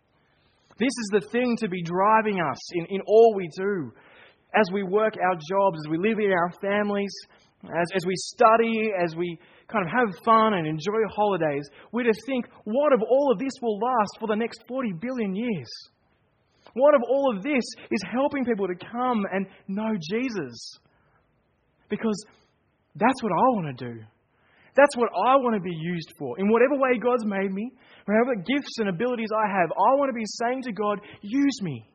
This 0.78 0.88
is 0.88 1.08
the 1.12 1.28
thing 1.30 1.56
to 1.60 1.68
be 1.68 1.82
driving 1.82 2.40
us 2.40 2.58
in, 2.74 2.86
in 2.86 3.00
all 3.06 3.34
we 3.34 3.48
do. 3.56 3.92
As 4.54 4.66
we 4.72 4.82
work 4.82 5.14
our 5.22 5.34
jobs, 5.34 5.78
as 5.84 5.90
we 5.90 5.98
live 5.98 6.18
in 6.18 6.32
our 6.32 6.50
families, 6.60 7.12
as, 7.64 7.86
as 7.94 8.06
we 8.06 8.14
study, 8.16 8.90
as 9.02 9.14
we 9.14 9.38
kind 9.68 9.84
of 9.84 9.92
have 9.92 10.24
fun 10.24 10.54
and 10.54 10.66
enjoy 10.66 11.00
holidays, 11.14 11.68
we're 11.92 12.04
to 12.04 12.12
think, 12.26 12.46
what 12.64 12.92
of 12.92 13.02
all 13.08 13.32
of 13.32 13.38
this 13.38 13.52
will 13.62 13.78
last 13.78 14.18
for 14.20 14.28
the 14.28 14.36
next 14.36 14.64
40 14.68 14.92
billion 15.00 15.34
years? 15.34 15.68
What 16.76 16.94
of 16.94 17.00
all 17.08 17.34
of 17.34 17.42
this 17.42 17.64
is 17.90 18.02
helping 18.12 18.44
people 18.44 18.68
to 18.68 18.74
come 18.74 19.24
and 19.32 19.46
know 19.66 19.96
Jesus? 20.10 20.78
Because 21.88 22.22
that's 22.94 23.22
what 23.22 23.32
I 23.32 23.48
want 23.56 23.78
to 23.78 23.84
do. 23.92 24.00
That's 24.76 24.94
what 24.94 25.08
I 25.08 25.36
want 25.36 25.56
to 25.56 25.62
be 25.62 25.74
used 25.74 26.12
for. 26.18 26.38
In 26.38 26.50
whatever 26.50 26.74
way 26.74 26.98
God's 27.02 27.24
made 27.24 27.50
me, 27.50 27.72
whatever 28.04 28.34
gifts 28.34 28.76
and 28.76 28.90
abilities 28.90 29.30
I 29.34 29.48
have, 29.48 29.70
I 29.72 29.96
want 29.96 30.10
to 30.10 30.12
be 30.12 30.26
saying 30.44 30.64
to 30.64 30.72
God, 30.72 31.00
use 31.22 31.62
me. 31.62 31.88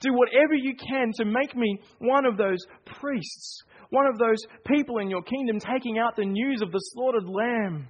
Do 0.00 0.12
whatever 0.12 0.52
you 0.52 0.74
can 0.76 1.12
to 1.16 1.24
make 1.24 1.56
me 1.56 1.78
one 1.98 2.26
of 2.26 2.36
those 2.36 2.58
priests, 3.00 3.62
one 3.88 4.06
of 4.06 4.18
those 4.18 4.38
people 4.66 4.98
in 4.98 5.08
your 5.08 5.22
kingdom 5.22 5.58
taking 5.60 5.98
out 5.98 6.16
the 6.16 6.26
news 6.26 6.60
of 6.60 6.72
the 6.72 6.80
slaughtered 6.92 7.26
lamb. 7.26 7.88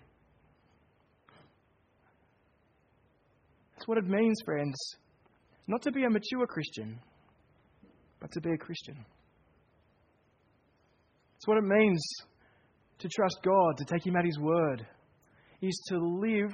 That's 3.74 3.88
what 3.88 3.98
it 3.98 4.06
means, 4.06 4.40
friends, 4.44 4.76
not 5.70 5.82
to 5.82 5.92
be 5.92 6.02
a 6.02 6.10
mature 6.10 6.46
Christian, 6.48 6.98
but 8.18 8.32
to 8.32 8.40
be 8.40 8.50
a 8.50 8.58
Christian. 8.58 8.96
It's 11.36 11.46
what 11.46 11.58
it 11.58 11.64
means 11.64 12.04
to 12.98 13.08
trust 13.08 13.38
God, 13.44 13.76
to 13.78 13.84
take 13.84 14.04
Him 14.04 14.16
at 14.16 14.24
His 14.24 14.38
word, 14.40 14.84
is 15.62 15.80
to 15.90 15.98
live 15.98 16.52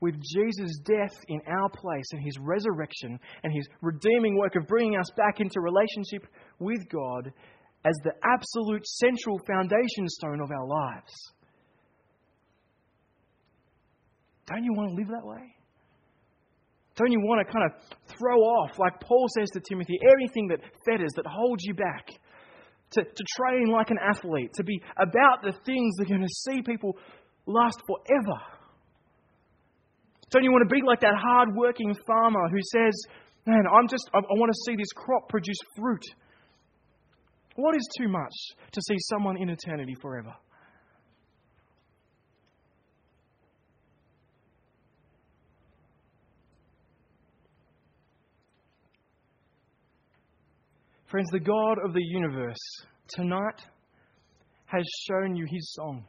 with 0.00 0.14
Jesus' 0.14 0.78
death 0.82 1.14
in 1.28 1.40
our 1.46 1.68
place 1.68 2.06
and 2.12 2.22
His 2.24 2.38
resurrection 2.40 3.20
and 3.42 3.52
His 3.54 3.68
redeeming 3.82 4.38
work 4.38 4.56
of 4.56 4.66
bringing 4.66 4.98
us 4.98 5.10
back 5.14 5.40
into 5.40 5.60
relationship 5.60 6.26
with 6.58 6.88
God 6.88 7.32
as 7.84 7.94
the 8.02 8.12
absolute 8.24 8.86
central 8.86 9.38
foundation 9.46 10.08
stone 10.08 10.40
of 10.42 10.50
our 10.50 10.66
lives. 10.66 11.12
Don't 14.46 14.64
you 14.64 14.72
want 14.72 14.90
to 14.90 14.96
live 14.96 15.08
that 15.08 15.26
way? 15.26 15.54
Don't 16.96 17.10
you 17.10 17.20
want 17.20 17.46
to 17.46 17.52
kind 17.52 17.66
of 17.66 17.98
throw 18.18 18.38
off, 18.38 18.78
like 18.78 19.00
Paul 19.00 19.26
says 19.36 19.50
to 19.50 19.60
Timothy, 19.60 19.98
everything 20.12 20.48
that 20.48 20.60
fetters, 20.86 21.10
that 21.16 21.26
holds 21.26 21.64
you 21.64 21.74
back? 21.74 22.06
To, 22.92 23.02
to 23.02 23.24
train 23.36 23.66
like 23.72 23.90
an 23.90 23.98
athlete, 23.98 24.52
to 24.54 24.62
be 24.62 24.80
about 24.96 25.42
the 25.42 25.52
things 25.66 25.96
that 25.96 26.06
are 26.06 26.14
going 26.14 26.20
to 26.22 26.34
see 26.46 26.62
people 26.62 26.96
last 27.44 27.82
forever. 27.88 28.38
Don't 30.30 30.44
you 30.44 30.52
want 30.52 30.68
to 30.68 30.72
be 30.72 30.80
like 30.86 31.00
that 31.00 31.14
hard 31.16 31.56
working 31.56 31.92
farmer 32.06 32.48
who 32.50 32.60
says, 32.72 32.94
Man, 33.46 33.64
I'm 33.70 33.88
just, 33.88 34.08
I, 34.14 34.18
I 34.18 34.34
want 34.38 34.50
to 34.50 34.58
see 34.64 34.76
this 34.76 34.92
crop 34.94 35.28
produce 35.28 35.58
fruit. 35.76 36.02
What 37.56 37.76
is 37.76 37.86
too 37.98 38.08
much 38.08 38.32
to 38.72 38.80
see 38.88 38.96
someone 39.10 39.36
in 39.36 39.50
eternity 39.50 39.94
forever? 40.00 40.34
Friends, 51.14 51.30
the 51.30 51.38
God 51.38 51.78
of 51.84 51.92
the 51.94 52.02
universe 52.02 52.58
tonight 53.06 53.60
has 54.66 54.82
shown 55.06 55.36
you 55.36 55.46
his 55.48 55.72
song. 55.72 56.04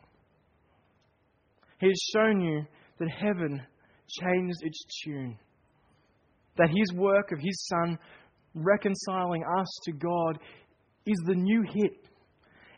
He 1.79 1.85
has 1.85 2.09
shown 2.11 2.41
you 2.41 2.65
that 2.97 3.09
heaven 3.11 3.61
changed 4.09 4.57
its 4.63 4.83
tune. 5.03 5.37
That 6.57 6.71
his 6.75 6.91
work 6.97 7.31
of 7.31 7.37
his 7.39 7.67
Son 7.67 7.99
reconciling 8.55 9.43
us 9.59 9.67
to 9.83 9.91
God 9.91 10.39
is 11.05 11.19
the 11.27 11.35
new 11.35 11.61
hit, 11.71 12.07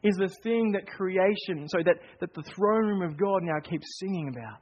is 0.03 0.17
the 0.17 0.35
thing 0.43 0.73
that 0.73 0.85
creation, 0.85 1.69
so 1.69 1.77
that, 1.85 1.95
that 2.19 2.33
the 2.33 2.43
throne 2.53 2.87
room 2.87 3.03
of 3.03 3.17
God 3.17 3.43
now 3.43 3.61
keeps 3.61 3.99
singing 4.01 4.33
about. 4.35 4.59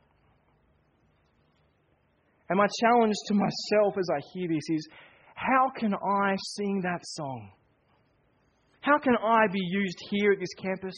And 2.48 2.60
my 2.60 2.68
challenge 2.80 3.16
to 3.26 3.34
myself 3.34 3.96
as 3.98 4.08
I 4.16 4.20
hear 4.36 4.50
this 4.50 4.70
is 4.70 4.88
how 5.36 5.70
can 5.78 5.94
I 5.94 6.36
sing 6.56 6.82
that 6.84 7.02
song? 7.04 7.52
How 8.82 8.98
can 8.98 9.16
I 9.16 9.48
be 9.52 9.62
used 9.62 9.98
here 10.10 10.32
at 10.32 10.40
this 10.40 10.54
campus? 10.62 10.96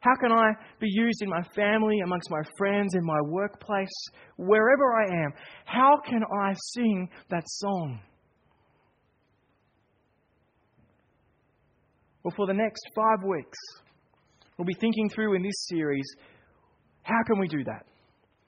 How 0.00 0.14
can 0.20 0.32
I 0.32 0.52
be 0.80 0.88
used 0.90 1.22
in 1.22 1.30
my 1.30 1.42
family, 1.54 2.00
amongst 2.04 2.30
my 2.30 2.42
friends, 2.58 2.94
in 2.94 3.04
my 3.04 3.20
workplace, 3.22 3.88
wherever 4.36 4.94
I 4.94 5.24
am? 5.24 5.32
How 5.64 5.96
can 6.06 6.22
I 6.42 6.52
sing 6.74 7.08
that 7.30 7.44
song? 7.46 8.00
Well, 12.22 12.34
for 12.36 12.46
the 12.46 12.54
next 12.54 12.82
five 12.94 13.22
weeks, 13.26 13.58
we'll 14.58 14.66
be 14.66 14.74
thinking 14.80 15.08
through 15.10 15.36
in 15.36 15.42
this 15.42 15.66
series 15.68 16.06
how 17.02 17.22
can 17.26 17.38
we 17.38 17.48
do 17.48 17.62
that? 17.64 17.86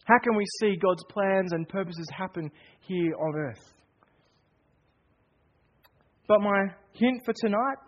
How 0.05 0.19
can 0.19 0.35
we 0.35 0.45
see 0.61 0.77
God's 0.77 1.05
plans 1.11 1.53
and 1.53 1.69
purposes 1.69 2.09
happen 2.11 2.51
here 2.81 3.13
on 3.19 3.35
earth? 3.35 3.76
But 6.29 6.41
my 6.41 6.67
hint 6.93 7.23
for 7.25 7.35
tonight 7.41 7.79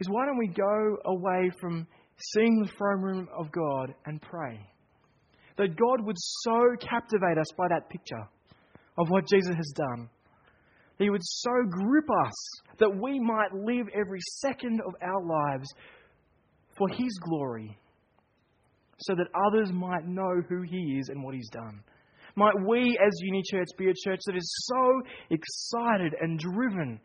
is 0.00 0.08
why 0.08 0.26
don't 0.26 0.38
we 0.38 0.48
go 0.48 0.96
away 1.04 1.50
from 1.60 1.86
seeing 2.16 2.60
the 2.60 2.70
throne 2.76 3.02
room 3.02 3.28
of 3.38 3.50
God 3.52 3.94
and 4.06 4.20
pray? 4.20 4.58
That 5.56 5.76
God 5.76 6.06
would 6.06 6.16
so 6.18 6.60
captivate 6.80 7.38
us 7.38 7.50
by 7.56 7.68
that 7.68 7.88
picture 7.90 8.28
of 8.98 9.08
what 9.10 9.28
Jesus 9.28 9.54
has 9.54 9.72
done 9.76 10.08
he 10.98 11.10
would 11.10 11.22
so 11.22 11.50
grip 11.70 12.06
us 12.26 12.34
that 12.78 13.00
we 13.00 13.20
might 13.20 13.54
live 13.54 13.86
every 13.94 14.18
second 14.40 14.80
of 14.86 14.94
our 15.00 15.24
lives 15.24 15.68
for 16.76 16.88
His 16.88 17.18
glory, 17.22 17.78
so 18.98 19.14
that 19.14 19.28
others 19.46 19.72
might 19.72 20.06
know 20.06 20.42
who 20.48 20.62
He 20.62 20.98
is 20.98 21.08
and 21.08 21.22
what 21.22 21.34
He's 21.34 21.48
done. 21.50 21.80
Might 22.38 22.54
we, 22.68 22.96
as 23.04 23.12
Uni 23.20 23.42
Church, 23.50 23.66
be 23.76 23.90
a 23.90 23.94
church 24.04 24.20
that 24.26 24.36
is 24.36 24.68
so 24.68 25.02
excited 25.28 26.14
and 26.20 26.38
driven 26.38 27.00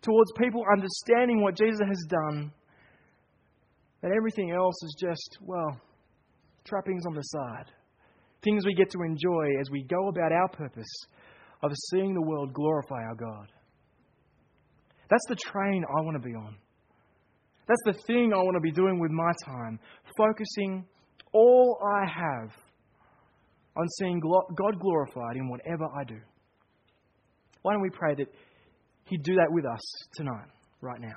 towards 0.00 0.30
people 0.38 0.62
understanding 0.72 1.42
what 1.42 1.56
Jesus 1.56 1.80
has 1.84 2.06
done 2.08 2.52
that 4.00 4.12
everything 4.16 4.52
else 4.52 4.80
is 4.84 4.96
just, 5.00 5.38
well, 5.42 5.80
trappings 6.64 7.04
on 7.04 7.16
the 7.16 7.22
side. 7.22 7.64
Things 8.44 8.64
we 8.64 8.76
get 8.76 8.90
to 8.90 9.02
enjoy 9.02 9.58
as 9.60 9.70
we 9.72 9.82
go 9.82 10.06
about 10.06 10.30
our 10.30 10.48
purpose 10.50 10.94
of 11.64 11.72
seeing 11.90 12.14
the 12.14 12.22
world 12.22 12.54
glorify 12.54 13.02
our 13.08 13.16
God. 13.16 13.50
That's 15.10 15.26
the 15.28 15.34
train 15.34 15.84
I 15.84 16.02
want 16.02 16.22
to 16.22 16.24
be 16.24 16.36
on. 16.36 16.54
That's 17.66 17.82
the 17.86 18.04
thing 18.06 18.32
I 18.32 18.36
want 18.36 18.54
to 18.54 18.60
be 18.60 18.70
doing 18.70 19.00
with 19.00 19.10
my 19.10 19.32
time, 19.44 19.80
focusing 20.16 20.86
all 21.32 21.76
I 21.84 22.06
have 22.06 22.52
on 23.78 23.88
seeing 23.98 24.20
God 24.20 24.80
glorified 24.80 25.36
in 25.36 25.48
whatever 25.48 25.84
I 25.84 26.04
do. 26.04 26.18
Why 27.62 27.72
don't 27.72 27.82
we 27.82 27.90
pray 27.90 28.14
that 28.16 28.26
He'd 29.04 29.22
do 29.22 29.34
that 29.36 29.48
with 29.50 29.64
us 29.64 29.80
tonight, 30.14 30.48
right 30.80 31.00
now? 31.00 31.16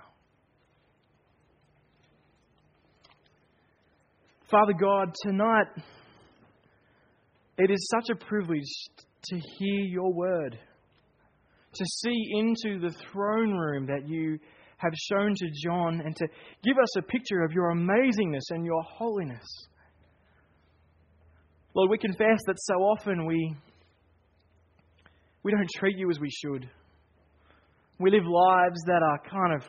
Father 4.50 4.74
God, 4.74 5.14
tonight 5.24 5.68
It 7.58 7.70
is 7.70 7.90
such 7.90 8.10
a 8.10 8.26
privilege 8.26 8.72
to 9.26 9.40
hear 9.58 9.82
your 9.82 10.12
word, 10.12 10.58
to 11.74 11.86
see 11.86 12.26
into 12.32 12.80
the 12.80 12.94
throne 13.12 13.54
room 13.54 13.86
that 13.86 14.08
you 14.08 14.40
have 14.78 14.94
shown 14.96 15.36
to 15.36 15.46
John, 15.64 16.02
and 16.04 16.16
to 16.16 16.28
give 16.64 16.78
us 16.82 16.98
a 16.98 17.04
picture 17.04 17.44
of 17.44 17.52
your 17.52 17.72
amazingness 17.72 18.50
and 18.50 18.66
your 18.66 18.82
holiness. 18.82 19.46
Lord, 21.74 21.90
we 21.90 21.98
confess 21.98 22.40
that 22.48 22.58
so 22.58 22.74
often 22.76 23.26
we, 23.26 23.56
we 25.44 25.52
don't 25.52 25.70
treat 25.78 25.98
you 25.98 26.10
as 26.10 26.20
we 26.20 26.30
should. 26.30 26.70
We 27.98 28.12
live 28.12 28.26
lives 28.26 28.82
that 28.88 29.02
are 29.02 29.20
kind 29.20 29.54
of 29.54 29.64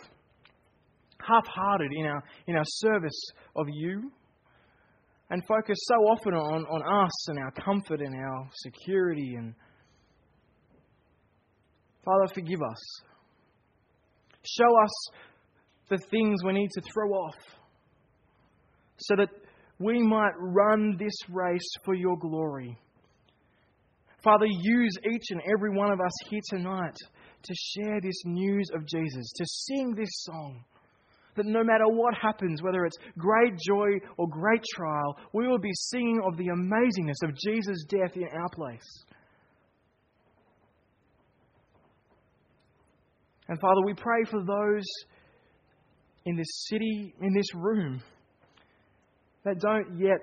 half 1.21 1.47
hearted 1.47 1.93
in 1.93 2.07
our, 2.07 2.25
in 2.49 2.57
our 2.57 2.65
service 2.65 3.31
of 3.55 3.67
you 3.73 4.11
and 5.31 5.43
focus 5.47 5.79
so 5.83 5.95
often 5.95 6.35
on, 6.35 6.65
on 6.67 7.05
us 7.05 7.29
and 7.29 7.39
our 7.39 7.53
comfort 7.53 8.01
and 8.01 8.17
our 8.17 8.49
security. 8.53 9.35
And 9.37 9.55
Father, 12.05 12.35
forgive 12.35 12.61
us. 12.63 13.01
Show 14.45 14.83
us 14.83 15.09
the 15.89 15.99
things 16.11 16.43
we 16.45 16.53
need 16.53 16.71
to 16.73 16.83
throw 16.93 17.11
off 17.13 17.37
so 18.97 19.17
that 19.17 19.29
we 19.83 20.03
might 20.03 20.33
run 20.39 20.97
this 20.99 21.14
race 21.28 21.68
for 21.85 21.95
your 21.95 22.16
glory. 22.18 22.78
Father, 24.22 24.47
use 24.47 24.97
each 25.12 25.30
and 25.30 25.43
every 25.53 25.70
one 25.70 25.91
of 25.91 26.01
us 26.01 26.12
here 26.28 26.41
tonight 26.51 26.97
to 27.43 27.55
share 27.55 28.01
this 28.01 28.22
news 28.24 28.68
of 28.74 28.87
Jesus, 28.87 29.33
to 29.37 29.45
sing 29.47 29.95
this 29.97 30.11
song. 30.24 30.64
That 31.35 31.47
no 31.47 31.64
matter 31.64 31.89
what 31.89 32.14
happens, 32.14 32.62
whether 32.62 32.85
it's 32.85 32.99
great 33.18 33.55
joy 33.66 33.89
or 34.18 34.28
great 34.28 34.62
trial, 34.76 35.16
we 35.33 35.49
will 35.49 35.59
be 35.59 35.72
singing 35.72 36.20
of 36.26 36.37
the 36.37 36.49
amazingness 36.49 37.26
of 37.26 37.35
Jesus' 37.35 37.85
death 37.89 38.14
in 38.16 38.28
our 38.33 38.49
place. 38.51 39.05
And 43.49 43.59
Father, 43.59 43.80
we 43.85 43.95
pray 43.95 44.24
for 44.30 44.45
those 44.45 44.85
in 46.26 46.37
this 46.37 46.66
city, 46.68 47.14
in 47.20 47.35
this 47.35 47.55
room, 47.55 48.03
that 49.45 49.59
don't 49.61 49.99
yet 49.99 50.20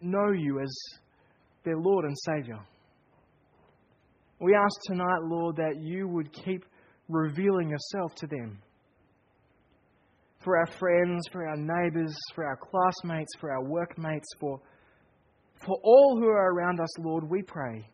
know 0.00 0.32
you 0.32 0.60
as 0.60 0.74
their 1.64 1.76
Lord 1.76 2.04
and 2.04 2.16
Saviour. 2.18 2.60
We 4.40 4.54
ask 4.54 4.74
tonight, 4.86 5.22
Lord, 5.22 5.56
that 5.56 5.80
you 5.80 6.08
would 6.08 6.32
keep 6.32 6.64
revealing 7.08 7.68
yourself 7.68 8.14
to 8.16 8.26
them. 8.26 8.58
For 10.42 10.56
our 10.56 10.68
friends, 10.78 11.22
for 11.30 11.46
our 11.46 11.56
neighbours, 11.56 12.16
for 12.34 12.46
our 12.46 12.56
classmates, 12.56 13.30
for 13.38 13.52
our 13.52 13.62
workmates, 13.62 14.28
for, 14.40 14.58
for 15.66 15.76
all 15.82 16.18
who 16.18 16.28
are 16.28 16.54
around 16.54 16.80
us, 16.80 16.98
Lord, 16.98 17.28
we 17.28 17.42
pray 17.42 17.86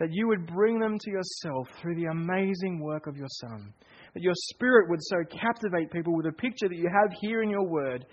that 0.00 0.08
you 0.10 0.26
would 0.26 0.46
bring 0.46 0.80
them 0.80 0.98
to 0.98 1.10
yourself 1.10 1.68
through 1.80 1.94
the 1.94 2.06
amazing 2.06 2.80
work 2.80 3.06
of 3.06 3.16
your 3.16 3.28
Son. 3.28 3.72
That 4.14 4.22
your 4.22 4.34
Spirit 4.34 4.90
would 4.90 5.02
so 5.02 5.18
captivate 5.30 5.92
people 5.92 6.16
with 6.16 6.26
a 6.26 6.32
picture 6.32 6.68
that 6.68 6.76
you 6.76 6.90
have 6.92 7.16
here 7.20 7.42
in 7.42 7.50
your 7.50 7.64
Word 7.64 8.04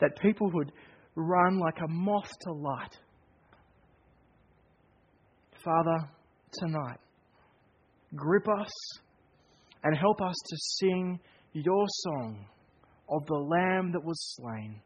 that 0.00 0.18
people 0.20 0.50
would 0.52 0.72
run 1.14 1.58
like 1.58 1.78
a 1.84 1.88
moth 1.88 2.30
to 2.42 2.52
light. 2.52 2.96
Father, 5.64 6.08
tonight, 6.52 7.00
grip 8.14 8.46
us 8.48 8.72
and 9.82 9.96
help 9.96 10.20
us 10.22 10.34
to 10.48 10.56
sing 10.78 11.18
your 11.52 11.84
song 11.88 12.46
of 13.10 13.26
the 13.26 13.34
Lamb 13.34 13.92
that 13.92 14.04
was 14.04 14.36
slain 14.36 14.80